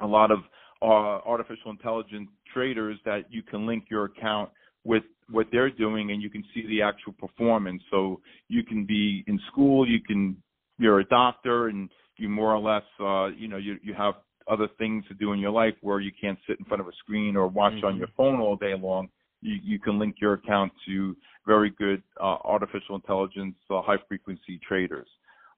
a 0.00 0.06
lot 0.06 0.30
of 0.30 0.38
uh, 0.80 1.20
artificial 1.26 1.70
intelligence 1.70 2.28
traders 2.52 2.98
that 3.04 3.22
you 3.30 3.42
can 3.42 3.66
link 3.66 3.84
your 3.90 4.04
account 4.04 4.50
with 4.84 5.02
what 5.30 5.46
they're 5.52 5.70
doing 5.70 6.12
and 6.12 6.22
you 6.22 6.30
can 6.30 6.44
see 6.54 6.66
the 6.68 6.80
actual 6.80 7.12
performance. 7.12 7.82
So 7.90 8.20
you 8.48 8.62
can 8.62 8.86
be 8.86 9.24
in 9.26 9.40
school, 9.50 9.88
you 9.88 10.00
can 10.00 10.36
you're 10.78 11.00
a 11.00 11.04
doctor 11.04 11.68
and 11.68 11.90
you 12.16 12.28
more 12.28 12.54
or 12.54 12.60
less 12.60 12.84
uh 13.00 13.26
you 13.36 13.48
know 13.48 13.56
you 13.56 13.76
you 13.82 13.94
have 13.94 14.14
other 14.48 14.68
things 14.78 15.04
to 15.08 15.14
do 15.14 15.32
in 15.32 15.40
your 15.40 15.50
life 15.50 15.74
where 15.82 16.00
you 16.00 16.10
can't 16.18 16.38
sit 16.46 16.58
in 16.58 16.64
front 16.64 16.80
of 16.80 16.86
a 16.86 16.92
screen 17.00 17.36
or 17.36 17.48
watch 17.48 17.74
mm-hmm. 17.74 17.86
on 17.86 17.96
your 17.96 18.08
phone 18.16 18.40
all 18.40 18.56
day 18.56 18.74
long. 18.74 19.08
You 19.42 19.56
you 19.62 19.78
can 19.78 19.98
link 19.98 20.16
your 20.20 20.34
account 20.34 20.72
to 20.86 21.16
very 21.46 21.70
good 21.70 22.02
uh, 22.20 22.36
artificial 22.44 22.94
intelligence 22.94 23.56
uh, 23.70 23.82
high 23.82 23.98
frequency 24.08 24.60
traders. 24.66 25.08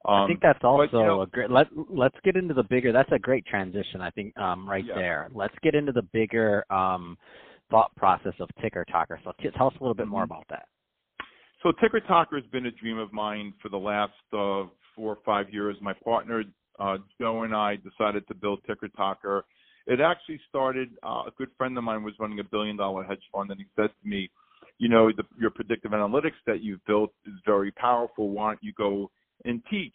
Um, 0.09 0.15
I 0.15 0.27
think 0.27 0.41
that's 0.41 0.65
also 0.65 0.89
but, 0.91 0.99
you 0.99 1.05
know, 1.05 1.23
a 1.23 1.27
great. 1.27 1.51
Let 1.51 1.67
Let's 1.89 2.17
get 2.25 2.37
into 2.37 2.55
the 2.55 2.63
bigger. 2.63 2.93
That's 2.93 3.11
a 3.13 3.19
great 3.19 3.45
transition. 3.47 4.01
I 4.01 4.11
think 4.11 4.37
um, 4.39 4.69
right 4.69 4.85
yeah. 4.85 4.95
there. 4.95 5.29
Let's 5.35 5.55
get 5.63 5.75
into 5.75 5.93
the 5.93 6.03
bigger 6.03 6.65
um, 6.73 7.19
thought 7.71 7.95
process 7.97 8.33
of 8.41 8.49
Ticker 8.63 8.85
Talker. 8.91 9.21
So 9.25 9.33
t- 9.41 9.51
tell 9.57 9.67
us 9.67 9.75
a 9.79 9.83
little 9.83 9.95
bit 9.95 10.09
more 10.09 10.23
mm-hmm. 10.25 10.33
about 10.33 10.47
that. 10.49 10.67
So 11.63 11.73
Ticker 11.81 12.01
Talker 12.01 12.37
has 12.37 12.51
been 12.51 12.67
a 12.67 12.71
dream 12.71 12.99
of 12.99 13.13
mine 13.13 13.53
for 13.61 13.69
the 13.69 13.77
last 13.77 14.13
uh, 14.33 14.65
four 14.97 15.13
or 15.13 15.19
five 15.25 15.53
years. 15.53 15.77
My 15.83 15.93
partner 15.93 16.45
uh, 16.81 16.97
Joe 17.21 17.43
and 17.43 17.55
I 17.55 17.77
decided 17.77 18.27
to 18.29 18.35
build 18.35 18.61
Ticker 18.67 18.89
Talker. 18.89 19.45
It 19.87 20.01
actually 20.01 20.41
started. 20.49 20.91
Uh, 21.03 21.25
a 21.27 21.33
good 21.37 21.49
friend 21.59 21.77
of 21.77 21.85
mine 21.85 22.03
was 22.03 22.15
running 22.19 22.41
a 22.41 22.45
billion 22.45 22.77
dollar 22.77 23.05
hedge 23.05 23.23
fund, 23.33 23.51
and 23.51 23.61
he 23.61 23.67
said 23.77 23.91
to 24.03 24.09
me, 24.09 24.31
"You 24.79 24.89
know, 24.89 25.11
the, 25.15 25.25
your 25.39 25.51
predictive 25.51 25.93
analytics 25.93 26.41
that 26.47 26.63
you've 26.63 26.85
built 26.87 27.13
is 27.27 27.35
very 27.45 27.71
powerful. 27.73 28.31
Why 28.31 28.49
don't 28.49 28.63
you 28.63 28.73
go 28.73 29.11
and 29.45 29.63
teach. 29.71 29.95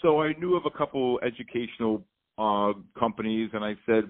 So 0.00 0.20
I 0.20 0.32
knew 0.34 0.56
of 0.56 0.64
a 0.66 0.76
couple 0.76 1.20
educational 1.24 2.04
uh, 2.38 2.72
companies, 2.98 3.50
and 3.52 3.64
I 3.64 3.74
said, 3.86 4.04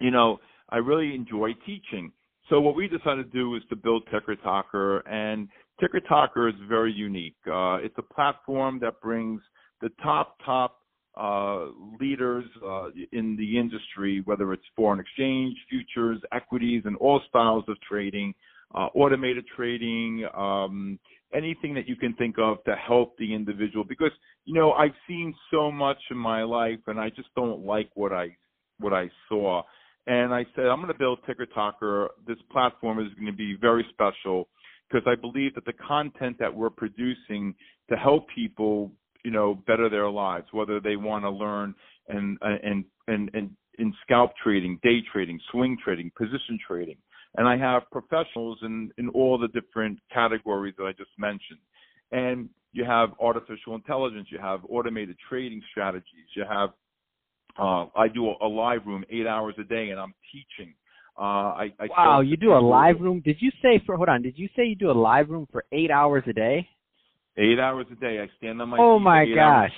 you 0.00 0.10
know, 0.10 0.38
I 0.70 0.76
really 0.76 1.14
enjoy 1.14 1.54
teaching. 1.66 2.12
So 2.48 2.60
what 2.60 2.76
we 2.76 2.88
decided 2.88 3.30
to 3.30 3.38
do 3.38 3.54
is 3.56 3.62
to 3.70 3.76
build 3.76 4.04
Ticker 4.12 4.36
Talker, 4.36 4.98
and 5.00 5.48
Ticker 5.80 6.00
Talker 6.00 6.48
is 6.48 6.54
very 6.68 6.92
unique. 6.92 7.36
Uh, 7.46 7.76
it's 7.76 7.94
a 7.98 8.14
platform 8.14 8.78
that 8.80 9.00
brings 9.00 9.40
the 9.80 9.90
top 10.02 10.36
top 10.44 10.78
uh, 11.18 11.66
leaders 12.00 12.44
uh, 12.64 12.88
in 13.12 13.36
the 13.36 13.58
industry, 13.58 14.22
whether 14.24 14.52
it's 14.52 14.62
foreign 14.76 15.00
exchange, 15.00 15.56
futures, 15.68 16.20
equities, 16.32 16.82
and 16.84 16.96
all 16.98 17.20
styles 17.28 17.64
of 17.68 17.76
trading, 17.80 18.32
uh, 18.74 18.88
automated 18.94 19.44
trading, 19.56 20.26
um, 20.36 20.98
anything 21.34 21.74
that 21.74 21.88
you 21.88 21.96
can 21.96 22.14
think 22.14 22.36
of 22.38 22.62
to 22.64 22.74
help 22.74 23.16
the 23.18 23.34
individual? 23.34 23.84
Because 23.84 24.12
you 24.44 24.54
know 24.54 24.72
I've 24.72 24.94
seen 25.06 25.34
so 25.50 25.70
much 25.70 25.98
in 26.10 26.16
my 26.16 26.42
life 26.42 26.80
and 26.86 26.98
I 26.98 27.10
just 27.10 27.28
don't 27.36 27.64
like 27.64 27.90
what 27.94 28.12
I 28.12 28.36
what 28.78 28.92
I 28.92 29.10
saw. 29.28 29.62
And 30.06 30.32
I 30.32 30.44
said 30.54 30.66
I'm 30.66 30.80
going 30.80 30.92
to 30.92 30.98
build 30.98 31.20
Ticker 31.26 31.46
Talker 31.46 32.08
this 32.26 32.38
platform 32.50 32.98
is 32.98 33.12
going 33.14 33.26
to 33.26 33.36
be 33.36 33.56
very 33.60 33.86
special 33.90 34.48
because 34.88 35.06
I 35.06 35.14
believe 35.14 35.54
that 35.54 35.64
the 35.64 35.74
content 35.86 36.36
that 36.38 36.54
we're 36.54 36.70
producing 36.70 37.54
to 37.90 37.96
help 37.96 38.26
people 38.34 38.92
you 39.24 39.30
know 39.30 39.54
better 39.66 39.88
their 39.88 40.08
lives 40.08 40.46
whether 40.52 40.80
they 40.80 40.96
want 40.96 41.24
to 41.24 41.30
learn 41.30 41.74
and 42.08 42.38
and 42.42 42.84
and 43.08 43.30
and 43.34 43.50
in 43.78 43.94
scalp 44.02 44.32
trading 44.42 44.78
day 44.82 44.98
trading 45.12 45.38
swing 45.50 45.76
trading 45.82 46.10
position 46.16 46.58
trading 46.66 46.96
and 47.36 47.46
I 47.46 47.56
have 47.56 47.82
professionals 47.90 48.58
in 48.62 48.90
in 48.98 49.08
all 49.10 49.38
the 49.38 49.48
different 49.48 49.98
categories 50.12 50.74
that 50.78 50.84
I 50.84 50.92
just 50.92 51.10
mentioned. 51.18 51.60
And 52.10 52.48
you 52.72 52.84
have 52.84 53.10
artificial 53.20 53.74
intelligence, 53.74 54.28
you 54.30 54.38
have 54.38 54.60
automated 54.68 55.16
trading 55.28 55.62
strategies, 55.70 56.28
you 56.34 56.44
have 56.48 56.70
uh, 57.58 57.86
I 57.96 58.08
do 58.08 58.28
a, 58.28 58.46
a 58.46 58.48
live 58.48 58.86
room 58.86 59.04
eight 59.10 59.26
hours 59.26 59.54
a 59.58 59.64
day, 59.64 59.90
and 59.90 59.98
I'm 60.00 60.14
teaching. 60.32 60.74
Uh, 61.18 61.22
I, 61.22 61.72
I 61.80 61.88
wow, 61.88 62.20
you 62.20 62.36
do 62.36 62.52
a 62.52 62.60
live 62.60 63.00
room? 63.00 63.20
Did 63.24 63.38
you 63.40 63.50
say 63.60 63.82
for 63.84 63.96
hold 63.96 64.08
on? 64.08 64.22
Did 64.22 64.38
you 64.38 64.48
say 64.54 64.64
you 64.64 64.76
do 64.76 64.90
a 64.90 64.92
live 64.92 65.28
room 65.28 65.48
for 65.50 65.64
eight 65.72 65.90
hours 65.90 66.22
a 66.28 66.32
day? 66.32 66.68
Eight 67.36 67.58
hours 67.58 67.86
a 67.90 67.96
day. 67.96 68.20
I 68.20 68.28
stand 68.38 68.62
on 68.62 68.68
my. 68.68 68.78
Oh 68.78 68.98
my 68.98 69.26
gosh! 69.34 69.72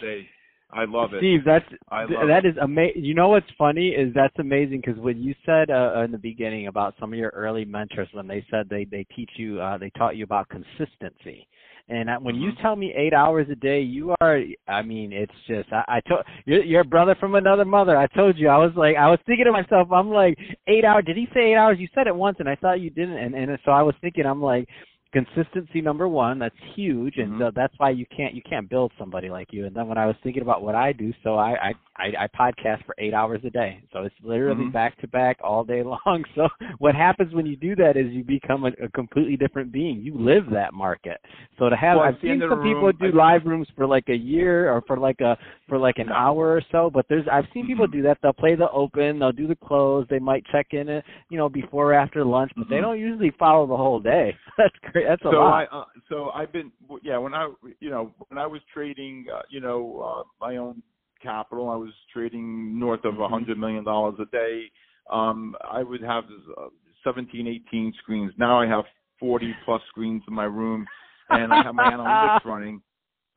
I 0.72 0.84
love 0.86 1.14
it. 1.14 1.18
Steve, 1.20 1.40
that's 1.44 1.64
that 1.90 2.42
is 2.44 2.56
amazing. 2.62 3.04
You 3.04 3.14
know 3.14 3.28
what's 3.28 3.46
funny 3.58 3.88
is 3.88 4.14
that's 4.14 4.38
amazing 4.38 4.82
because 4.84 5.00
when 5.00 5.22
you 5.22 5.34
said 5.44 5.70
uh, 5.70 6.02
in 6.02 6.12
the 6.12 6.18
beginning 6.18 6.68
about 6.68 6.94
some 7.00 7.12
of 7.12 7.18
your 7.18 7.30
early 7.30 7.64
mentors 7.64 8.08
when 8.12 8.26
they 8.26 8.44
said 8.50 8.68
they 8.68 8.84
they 8.84 9.04
teach 9.14 9.30
you 9.36 9.60
uh, 9.60 9.78
they 9.78 9.90
taught 9.90 10.16
you 10.16 10.24
about 10.24 10.48
consistency. 10.48 11.46
And 11.90 12.08
when 12.24 12.36
mm-hmm. 12.36 12.44
you 12.44 12.50
tell 12.62 12.76
me 12.76 12.94
eight 12.96 13.12
hours 13.12 13.48
a 13.50 13.56
day, 13.56 13.80
you 13.80 14.14
are, 14.20 14.40
I 14.68 14.80
mean, 14.80 15.12
it's 15.12 15.32
just, 15.48 15.72
I, 15.72 15.82
I 15.88 16.00
told, 16.08 16.20
you're, 16.46 16.62
you're 16.62 16.80
a 16.82 16.84
brother 16.84 17.16
from 17.18 17.34
another 17.34 17.64
mother. 17.64 17.96
I 17.96 18.06
told 18.06 18.38
you, 18.38 18.48
I 18.48 18.58
was 18.58 18.70
like, 18.76 18.94
I 18.94 19.10
was 19.10 19.18
thinking 19.26 19.46
to 19.46 19.52
myself, 19.52 19.88
I'm 19.90 20.08
like, 20.08 20.38
eight 20.68 20.84
hours, 20.84 21.02
did 21.04 21.16
he 21.16 21.26
say 21.34 21.50
eight 21.50 21.56
hours? 21.56 21.78
You 21.80 21.88
said 21.92 22.06
it 22.06 22.14
once 22.14 22.36
and 22.38 22.48
I 22.48 22.54
thought 22.54 22.80
you 22.80 22.90
didn't. 22.90 23.16
And, 23.16 23.34
and 23.34 23.58
so 23.64 23.72
I 23.72 23.82
was 23.82 23.96
thinking, 24.00 24.24
I'm 24.24 24.40
like, 24.40 24.68
consistency 25.12 25.80
number 25.80 26.06
one 26.06 26.38
that's 26.38 26.54
huge 26.76 27.14
and 27.16 27.32
mm-hmm. 27.32 27.48
that's 27.56 27.74
why 27.78 27.90
you 27.90 28.06
can't 28.16 28.32
you 28.32 28.42
can't 28.48 28.70
build 28.70 28.92
somebody 28.96 29.28
like 29.28 29.48
you 29.50 29.66
and 29.66 29.74
then 29.74 29.88
when 29.88 29.98
i 29.98 30.06
was 30.06 30.14
thinking 30.22 30.42
about 30.42 30.62
what 30.62 30.76
i 30.76 30.92
do 30.92 31.12
so 31.24 31.34
i 31.34 31.50
i 31.50 31.72
i, 31.96 32.24
I 32.24 32.28
podcast 32.28 32.84
for 32.86 32.94
eight 32.98 33.12
hours 33.12 33.40
a 33.44 33.50
day 33.50 33.82
so 33.92 34.02
it's 34.02 34.14
literally 34.22 34.62
mm-hmm. 34.62 34.72
back 34.72 35.00
to 35.00 35.08
back 35.08 35.38
all 35.42 35.64
day 35.64 35.82
long 36.06 36.24
so 36.36 36.48
what 36.78 36.94
happens 36.94 37.34
when 37.34 37.44
you 37.44 37.56
do 37.56 37.74
that 37.76 37.96
is 37.96 38.06
you 38.12 38.22
become 38.22 38.64
a, 38.64 38.84
a 38.84 38.88
completely 38.94 39.36
different 39.36 39.72
being 39.72 40.00
you 40.00 40.16
live 40.16 40.44
that 40.52 40.72
market 40.72 41.20
so 41.58 41.68
to 41.68 41.76
have 41.76 41.96
well, 41.96 42.06
i've 42.06 42.20
seen 42.22 42.40
some 42.40 42.60
room, 42.60 42.74
people 42.74 42.92
do 42.92 43.18
I, 43.20 43.32
live 43.34 43.44
rooms 43.46 43.66
for 43.74 43.88
like 43.88 44.08
a 44.08 44.16
year 44.16 44.72
or 44.72 44.80
for 44.86 44.96
like 44.96 45.20
a 45.20 45.36
for 45.68 45.76
like 45.76 45.98
an 45.98 46.10
hour 46.10 46.54
or 46.54 46.62
so 46.70 46.88
but 46.88 47.06
there's 47.08 47.26
i've 47.32 47.46
seen 47.52 47.66
people 47.66 47.86
mm-hmm. 47.86 47.96
do 47.96 48.02
that 48.02 48.18
they'll 48.22 48.32
play 48.32 48.54
the 48.54 48.70
open 48.70 49.18
they'll 49.18 49.32
do 49.32 49.48
the 49.48 49.56
close 49.56 50.06
they 50.08 50.20
might 50.20 50.44
check 50.52 50.68
in 50.70 50.88
it 50.88 51.04
you 51.30 51.36
know 51.36 51.48
before 51.48 51.92
or 51.92 51.94
after 51.94 52.24
lunch 52.24 52.52
but 52.56 52.68
they 52.68 52.76
mm-hmm. 52.76 52.84
don't 52.84 53.00
usually 53.00 53.32
follow 53.40 53.66
the 53.66 53.76
whole 53.76 53.98
day 53.98 54.32
that's 54.56 54.74
great 54.92 54.99
that's 55.08 55.22
a 55.22 55.30
so 55.30 55.38
lot. 55.38 55.68
I, 55.72 55.76
uh, 55.76 55.84
so 56.08 56.30
I've 56.30 56.52
been, 56.52 56.72
yeah, 57.02 57.18
when 57.18 57.34
I, 57.34 57.50
you 57.80 57.90
know, 57.90 58.12
when 58.28 58.38
I 58.38 58.46
was 58.46 58.60
trading, 58.72 59.26
uh, 59.34 59.42
you 59.50 59.60
know, 59.60 60.00
uh, 60.20 60.22
my 60.40 60.56
own 60.56 60.82
capital, 61.22 61.68
I 61.68 61.76
was 61.76 61.90
trading 62.12 62.78
north 62.78 63.04
of 63.04 63.14
a 63.14 63.18
mm-hmm. 63.18 63.32
hundred 63.32 63.58
million 63.58 63.84
dollars 63.84 64.14
a 64.20 64.26
day. 64.26 64.70
Um, 65.10 65.56
I 65.68 65.82
would 65.82 66.02
have 66.02 66.24
uh, 66.58 66.68
17, 67.04 67.46
18 67.68 67.94
screens. 68.02 68.32
Now 68.38 68.60
I 68.60 68.66
have 68.66 68.84
40 69.18 69.54
plus 69.64 69.82
screens 69.88 70.22
in 70.28 70.34
my 70.34 70.44
room, 70.44 70.86
and 71.28 71.52
I 71.52 71.62
have 71.62 71.74
my 71.74 71.84
analytics 71.90 72.44
running. 72.44 72.82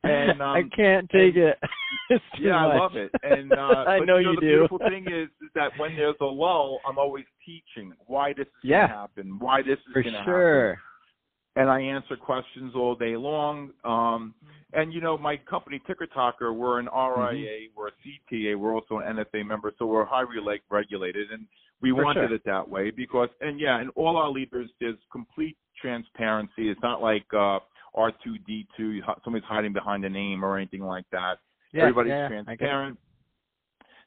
And 0.02 0.42
um, 0.42 0.48
I 0.48 0.62
can't 0.76 1.08
take 1.10 1.34
and, 1.34 1.44
it. 1.44 1.58
yeah, 2.38 2.50
much. 2.50 2.72
I 2.72 2.78
love 2.78 2.96
it. 2.96 3.10
And 3.22 3.52
uh, 3.52 3.56
I 3.88 3.98
but, 4.00 4.04
know 4.04 4.18
you, 4.18 4.26
know, 4.26 4.30
you 4.30 4.34
the 4.36 4.40
do. 4.40 4.46
beautiful 4.48 4.78
thing 4.78 5.06
is, 5.06 5.28
is 5.42 5.50
that 5.54 5.70
when 5.78 5.96
there's 5.96 6.16
a 6.20 6.26
lull, 6.26 6.80
I'm 6.86 6.98
always 6.98 7.24
teaching 7.44 7.92
why 8.06 8.34
this 8.34 8.46
is 8.46 8.52
yeah. 8.62 8.80
going 8.80 8.90
to 8.90 8.96
happen, 8.96 9.38
why 9.38 9.62
this 9.62 9.78
is 9.78 9.94
going 9.94 10.12
to 10.12 10.22
sure. 10.24 10.68
happen 10.70 10.82
and 11.56 11.70
I 11.70 11.80
answer 11.80 12.16
questions 12.16 12.72
all 12.74 12.94
day 12.94 13.16
long. 13.16 13.70
Um, 13.84 14.34
and 14.72 14.92
you 14.92 15.00
know, 15.00 15.16
my 15.16 15.36
company 15.36 15.80
Ticker 15.86 16.06
Talker, 16.06 16.52
we're 16.52 16.80
an 16.80 16.86
RIA, 16.86 16.90
mm-hmm. 16.90 17.76
we're 17.76 17.88
a 17.88 17.92
CTA, 18.32 18.58
we're 18.58 18.74
also 18.74 18.98
an 18.98 19.16
NFA 19.16 19.46
member, 19.46 19.72
so 19.78 19.86
we're 19.86 20.04
highly 20.04 20.40
like 20.44 20.62
regulated, 20.70 21.30
and 21.30 21.46
we 21.80 21.90
For 21.90 22.04
wanted 22.04 22.28
sure. 22.28 22.34
it 22.34 22.42
that 22.46 22.68
way 22.68 22.90
because, 22.90 23.28
and 23.40 23.60
yeah, 23.60 23.80
and 23.80 23.90
all 23.94 24.16
our 24.16 24.30
leaders, 24.30 24.68
there's 24.80 24.98
complete 25.12 25.56
transparency. 25.80 26.70
It's 26.70 26.80
not 26.82 27.00
like 27.00 27.24
uh, 27.32 27.60
R2D2, 27.96 29.00
somebody's 29.22 29.46
hiding 29.46 29.72
behind 29.72 30.04
a 30.04 30.10
name 30.10 30.44
or 30.44 30.56
anything 30.56 30.82
like 30.82 31.04
that. 31.12 31.38
Yeah, 31.72 31.82
Everybody's 31.82 32.10
yeah, 32.10 32.28
transparent. 32.28 32.98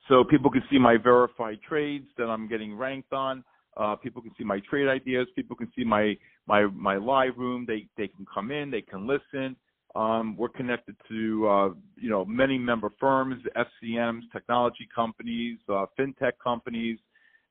So 0.09 0.23
people 0.23 0.49
can 0.49 0.63
see 0.71 0.79
my 0.79 0.97
verified 0.97 1.59
trades 1.67 2.07
that 2.17 2.25
I'm 2.25 2.47
getting 2.47 2.75
ranked 2.75 3.13
on. 3.13 3.43
Uh, 3.77 3.95
people 3.95 4.21
can 4.21 4.31
see 4.37 4.43
my 4.43 4.59
trade 4.69 4.87
ideas. 4.87 5.27
People 5.35 5.55
can 5.55 5.71
see 5.75 5.83
my 5.83 6.15
my 6.47 6.65
my 6.67 6.97
live 6.97 7.37
room. 7.37 7.65
They 7.67 7.87
they 7.97 8.07
can 8.07 8.25
come 8.31 8.51
in. 8.51 8.71
They 8.71 8.81
can 8.81 9.07
listen. 9.07 9.55
Um, 9.95 10.35
we're 10.37 10.49
connected 10.49 10.95
to 11.09 11.47
uh, 11.47 11.69
you 11.95 12.09
know 12.09 12.25
many 12.25 12.57
member 12.57 12.91
firms, 12.99 13.41
FCMs, 13.55 14.21
technology 14.31 14.87
companies, 14.93 15.59
uh, 15.69 15.85
fintech 15.97 16.33
companies, 16.43 16.97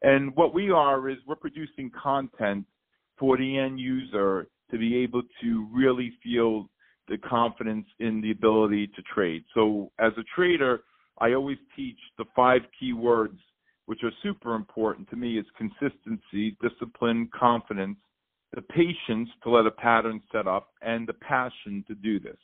and 0.02 0.34
what 0.36 0.52
we 0.52 0.70
are 0.70 1.08
is 1.08 1.16
we're 1.26 1.36
producing 1.36 1.90
content 1.90 2.66
for 3.18 3.36
the 3.36 3.58
end 3.58 3.80
user 3.80 4.48
to 4.70 4.78
be 4.78 4.96
able 4.96 5.22
to 5.40 5.68
really 5.72 6.12
feel 6.22 6.68
the 7.08 7.18
confidence 7.18 7.86
in 8.00 8.20
the 8.20 8.32
ability 8.32 8.88
to 8.88 9.02
trade. 9.14 9.44
So 9.54 9.90
as 10.00 10.12
a 10.18 10.24
trader, 10.34 10.80
I 11.18 11.32
always 11.32 11.58
teach 11.74 11.98
the 12.18 12.24
five 12.34 12.62
key 12.78 12.92
words 12.92 13.38
which 13.86 14.02
are 14.02 14.12
super 14.22 14.54
important 14.54 15.08
to 15.10 15.16
me 15.16 15.38
is 15.38 15.46
consistency, 15.56 16.56
discipline, 16.60 17.28
confidence, 17.38 17.98
the 18.54 18.62
patience 18.62 19.28
to 19.42 19.50
let 19.50 19.66
a 19.66 19.70
pattern 19.70 20.20
set 20.32 20.46
up, 20.46 20.70
and 20.82 21.06
the 21.06 21.12
passion 21.14 21.84
to 21.88 21.94
do 21.94 22.20
this. 22.20 22.36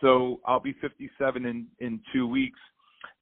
So 0.00 0.40
I'll 0.46 0.60
be 0.60 0.74
57 0.80 1.44
in, 1.46 1.66
in 1.78 2.00
two 2.12 2.26
weeks, 2.26 2.58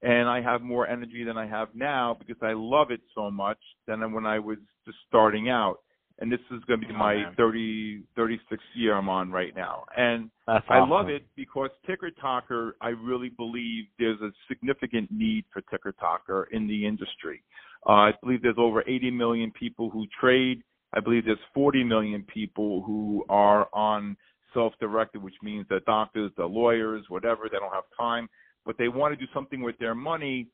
and 0.02 0.28
I 0.28 0.40
have 0.40 0.62
more 0.62 0.86
energy 0.88 1.24
than 1.24 1.36
I 1.36 1.46
have 1.46 1.68
now 1.74 2.16
because 2.18 2.42
I 2.42 2.52
love 2.54 2.90
it 2.90 3.00
so 3.14 3.30
much 3.30 3.58
than 3.86 4.12
when 4.12 4.26
I 4.26 4.38
was 4.38 4.58
just 4.84 4.98
starting 5.08 5.48
out 5.48 5.78
and 6.20 6.30
this 6.30 6.40
is 6.52 6.62
going 6.66 6.80
to 6.80 6.86
be 6.86 6.92
oh, 6.94 6.98
my 6.98 7.14
man. 7.16 7.34
30 7.36 8.02
36th 8.16 8.58
year 8.74 8.94
I'm 8.94 9.08
on 9.08 9.30
right 9.30 9.54
now. 9.54 9.84
And 9.96 10.30
That's 10.46 10.64
I 10.68 10.78
awesome. 10.78 10.90
love 10.90 11.08
it 11.08 11.26
because 11.36 11.70
Ticker 11.86 12.10
Talker, 12.10 12.76
I 12.80 12.88
really 12.88 13.30
believe 13.30 13.84
there's 13.98 14.20
a 14.20 14.30
significant 14.48 15.10
need 15.10 15.44
for 15.52 15.62
Ticker 15.62 15.92
Talker 15.98 16.48
in 16.52 16.66
the 16.66 16.86
industry. 16.86 17.42
Uh, 17.86 17.92
I 17.92 18.12
believe 18.22 18.42
there's 18.42 18.54
over 18.58 18.82
80 18.86 19.10
million 19.10 19.50
people 19.50 19.90
who 19.90 20.06
trade. 20.20 20.62
I 20.94 21.00
believe 21.00 21.24
there's 21.24 21.38
40 21.52 21.82
million 21.84 22.24
people 22.32 22.82
who 22.82 23.24
are 23.28 23.68
on 23.72 24.16
self-directed, 24.54 25.20
which 25.20 25.34
means 25.42 25.66
that 25.68 25.84
doctors, 25.84 26.30
the 26.36 26.46
lawyers, 26.46 27.04
whatever, 27.08 27.48
they 27.50 27.58
don't 27.58 27.72
have 27.72 27.84
time, 27.98 28.28
but 28.64 28.78
they 28.78 28.88
want 28.88 29.12
to 29.12 29.16
do 29.16 29.30
something 29.34 29.62
with 29.62 29.76
their 29.78 29.96
money. 29.96 30.46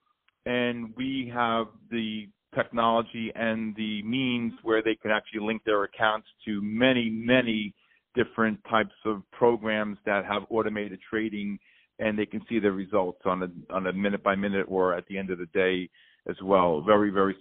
And 0.46 0.94
we 0.96 1.30
have 1.34 1.66
the 1.90 2.28
technology 2.54 3.32
and 3.34 3.74
the 3.76 4.02
means 4.02 4.52
where 4.62 4.82
they 4.82 4.94
can 4.94 5.10
actually 5.10 5.40
link 5.40 5.62
their 5.64 5.84
accounts 5.84 6.26
to 6.44 6.60
many, 6.62 7.08
many 7.10 7.74
different 8.14 8.58
types 8.68 8.94
of 9.04 9.22
programs 9.30 9.96
that 10.04 10.24
have 10.24 10.42
automated 10.50 10.98
trading 11.08 11.58
and 12.00 12.18
they 12.18 12.26
can 12.26 12.40
see 12.48 12.58
the 12.58 12.72
results 12.72 13.20
on 13.24 13.42
a 13.42 13.74
on 13.74 13.86
a 13.86 13.92
minute 13.92 14.22
by 14.22 14.34
minute 14.34 14.66
or 14.68 14.94
at 14.94 15.06
the 15.06 15.18
end 15.18 15.30
of 15.30 15.38
the 15.38 15.46
day 15.46 15.88
as 16.28 16.36
well. 16.42 16.80
Very, 16.80 17.10
very 17.10 17.36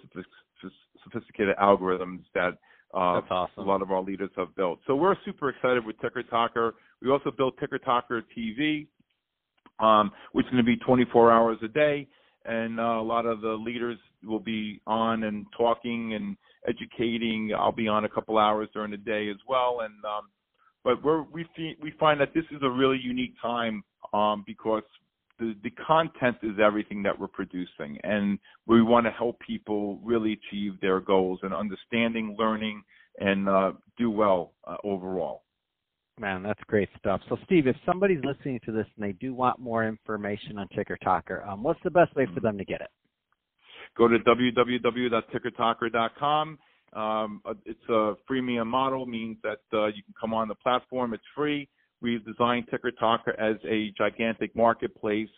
sophisticated 1.04 1.56
algorithms 1.58 2.22
that 2.34 2.58
uh, 2.94 3.22
awesome. 3.30 3.64
a 3.64 3.68
lot 3.68 3.82
of 3.82 3.92
our 3.92 4.02
leaders 4.02 4.30
have 4.36 4.54
built. 4.56 4.80
So 4.88 4.96
we're 4.96 5.16
super 5.26 5.50
excited 5.50 5.86
with 5.86 6.00
Ticker 6.02 6.24
Talker. 6.24 6.76
We 7.02 7.10
also 7.10 7.32
built 7.32 7.56
Ticker 7.60 7.78
Talker 7.78 8.24
TV, 8.38 8.88
um, 9.80 10.12
which 10.34 10.46
is 10.46 10.52
going 10.52 10.64
to 10.64 10.68
be 10.68 10.78
24 10.78 11.32
hours 11.32 11.58
a 11.64 11.68
day 11.68 12.08
and 12.46 12.80
uh, 12.80 12.84
a 12.84 13.04
lot 13.04 13.26
of 13.26 13.42
the 13.42 13.50
leaders 13.54 13.98
will 14.24 14.40
be 14.40 14.82
on 14.88 15.24
and 15.24 15.46
talking 15.58 16.14
and 16.14 16.38
educating. 16.68 17.52
I'll 17.58 17.72
be 17.72 17.88
on 17.88 18.06
a 18.06 18.10
couple 18.10 18.38
hours 18.38 18.70
during 18.74 18.92
the 18.92 18.98
day 18.98 19.30
as 19.30 19.38
well, 19.48 19.80
and 19.82 19.94
um, 20.06 20.30
but 20.84 21.04
we're, 21.04 21.24
we 21.24 21.46
we 21.82 21.92
find 22.00 22.20
that 22.22 22.34
this 22.34 22.46
is 22.52 22.62
a 22.64 22.70
really 22.70 23.00
unique 23.02 23.36
time 23.42 23.84
um, 24.14 24.44
because 24.46 24.84
the 25.40 25.56
the 25.64 25.72
content 25.72 26.38
is 26.44 26.58
everything 26.64 27.04
that 27.04 27.18
we're 27.18 27.28
producing, 27.28 27.98
and 28.04 28.40
we 28.68 28.82
want 28.82 29.06
to 29.06 29.12
help 29.12 29.40
people 29.40 30.00
really 30.04 30.34
achieve 30.34 30.80
their 30.82 31.00
goals 31.00 31.40
and 31.44 31.54
understanding, 31.54 32.36
learning, 32.38 32.82
and 33.20 33.50
uh, 33.50 33.72
do 33.98 34.10
well 34.10 34.54
uh, 34.66 34.78
overall. 34.84 35.44
Man, 36.20 36.44
that's 36.44 36.62
great 36.68 36.90
stuff. 36.98 37.22
So, 37.30 37.38
Steve, 37.46 37.66
if 37.66 37.78
somebody's 37.86 38.20
listening 38.26 38.60
to 38.66 38.74
this 38.74 38.86
and 38.98 39.08
they 39.08 39.14
do 39.14 39.34
want 39.34 39.58
more 39.58 39.88
information 39.88 40.58
on 40.58 40.68
Ticker 40.76 40.98
Talker, 41.02 41.46
um, 41.48 41.64
what's 41.64 41.80
the 41.84 41.90
best 41.90 42.14
way 42.16 42.28
for 42.34 42.42
them 42.42 42.58
to 42.58 42.66
get 42.66 42.82
it? 42.82 42.90
Go 43.98 44.10
to 44.10 44.20
www.tickertalker.com. 44.20 46.60
Um, 46.92 47.42
uh, 47.46 47.54
it's 47.66 47.80
a 47.88 48.16
freemium 48.30 48.68
model, 48.68 49.06
means 49.06 49.38
that 49.44 49.62
uh, 49.72 49.86
you 49.88 50.04
can 50.04 50.14
come 50.20 50.34
on 50.34 50.50
the 50.50 50.56
platform. 50.56 51.14
It's 51.14 51.24
free. 51.34 51.70
We've 52.02 52.26
designed 52.26 52.66
Ticker 52.70 52.92
Talker 52.92 53.40
as 53.40 53.56
a 53.66 53.94
gigantic 53.98 54.54
marketplace 54.56 55.30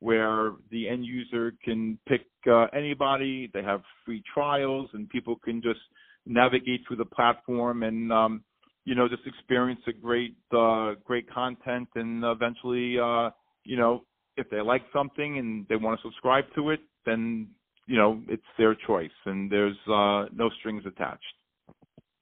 where 0.00 0.52
the 0.70 0.86
end 0.88 1.06
user 1.06 1.54
can 1.64 1.98
pick 2.06 2.26
uh, 2.46 2.66
anybody. 2.74 3.50
They 3.54 3.62
have 3.62 3.80
free 4.04 4.22
trials, 4.34 4.90
and 4.92 5.08
people 5.08 5.36
can 5.36 5.62
just 5.62 5.80
navigate 6.26 6.82
through 6.86 6.96
the 6.96 7.06
platform 7.06 7.84
and 7.84 8.12
um, 8.12 8.42
you 8.86 8.94
know, 8.94 9.08
just 9.08 9.26
experience 9.26 9.80
a 9.88 9.92
great, 9.92 10.36
uh, 10.56 10.94
great 11.04 11.28
content 11.28 11.88
and 11.96 12.24
eventually, 12.24 12.98
uh, 12.98 13.28
you 13.64 13.76
know, 13.76 14.04
if 14.36 14.48
they 14.48 14.60
like 14.60 14.82
something 14.92 15.38
and 15.38 15.66
they 15.68 15.76
want 15.76 15.98
to 16.00 16.08
subscribe 16.08 16.44
to 16.54 16.70
it, 16.70 16.80
then, 17.04 17.48
you 17.86 17.96
know, 17.96 18.22
it's 18.28 18.42
their 18.56 18.76
choice 18.86 19.10
and 19.26 19.50
there's, 19.50 19.76
uh, 19.88 20.26
no 20.32 20.48
strings 20.60 20.84
attached. 20.86 21.24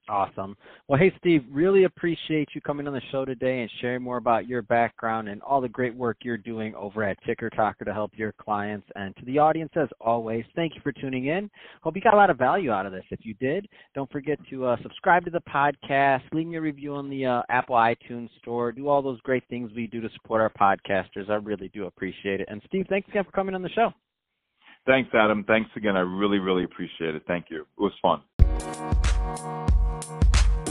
Awesome. 0.07 0.55
Well, 0.87 1.01
hey, 1.01 1.13
Steve, 1.19 1.45
really 1.51 1.85
appreciate 1.85 2.49
you 2.55 2.61
coming 2.61 2.87
on 2.87 2.93
the 2.93 3.01
show 3.11 3.25
today 3.25 3.63
and 3.63 3.71
sharing 3.81 4.03
more 4.03 4.19
about 4.19 4.47
your 4.47 4.61
background 4.61 5.31
and 5.31 5.41
all 5.41 5.63
the 5.63 5.69
great 5.69 5.95
work 5.95 6.19
you're 6.23 6.37
doing 6.37 6.75
over 6.75 7.03
at 7.03 7.17
Ticker 7.25 7.49
Talker 7.49 7.87
to 7.87 7.93
help 7.95 8.11
your 8.15 8.33
clients. 8.33 8.87
And 8.97 9.17
to 9.17 9.25
the 9.25 9.39
audience, 9.39 9.73
as 9.77 9.89
always, 10.03 10.45
thank 10.55 10.75
you 10.75 10.83
for 10.83 10.93
tuning 10.93 11.29
in. 11.29 11.49
Hope 11.83 11.97
you 11.97 12.03
got 12.03 12.13
a 12.13 12.19
lot 12.19 12.29
of 12.29 12.37
value 12.37 12.71
out 12.71 12.85
of 12.85 12.93
this. 12.93 13.05
If 13.11 13.21
you 13.23 13.33
did, 13.35 13.67
don't 13.95 14.11
forget 14.13 14.39
to 14.51 14.67
uh, 14.67 14.77
subscribe 14.83 15.25
to 15.25 15.31
the 15.31 15.41
podcast, 15.49 16.21
leave 16.33 16.49
me 16.49 16.57
a 16.57 16.61
review 16.61 16.95
on 16.95 17.09
the 17.09 17.25
uh, 17.25 17.43
Apple 17.49 17.77
iTunes 17.77 18.29
store, 18.43 18.73
do 18.73 18.89
all 18.89 19.01
those 19.01 19.21
great 19.23 19.45
things 19.49 19.71
we 19.75 19.87
do 19.87 20.03
to 20.03 20.11
support 20.11 20.43
our 20.43 20.51
podcasters. 20.51 21.31
I 21.31 21.37
really 21.37 21.71
do 21.73 21.87
appreciate 21.87 22.41
it. 22.41 22.49
And 22.51 22.61
Steve, 22.67 22.85
thanks 22.91 23.09
again 23.09 23.25
for 23.25 23.33
coming 23.33 23.55
on 23.55 23.63
the 23.63 23.71
show. 23.71 23.91
Thanks, 24.87 25.09
Adam. 25.15 25.45
Thanks 25.45 25.71
again. 25.77 25.97
I 25.97 26.01
really, 26.01 26.39
really 26.39 26.65
appreciate 26.65 27.15
it. 27.15 27.23
Thank 27.27 27.47
you. 27.49 27.63
It 27.63 27.81
was 27.81 27.93
fun. 28.03 28.21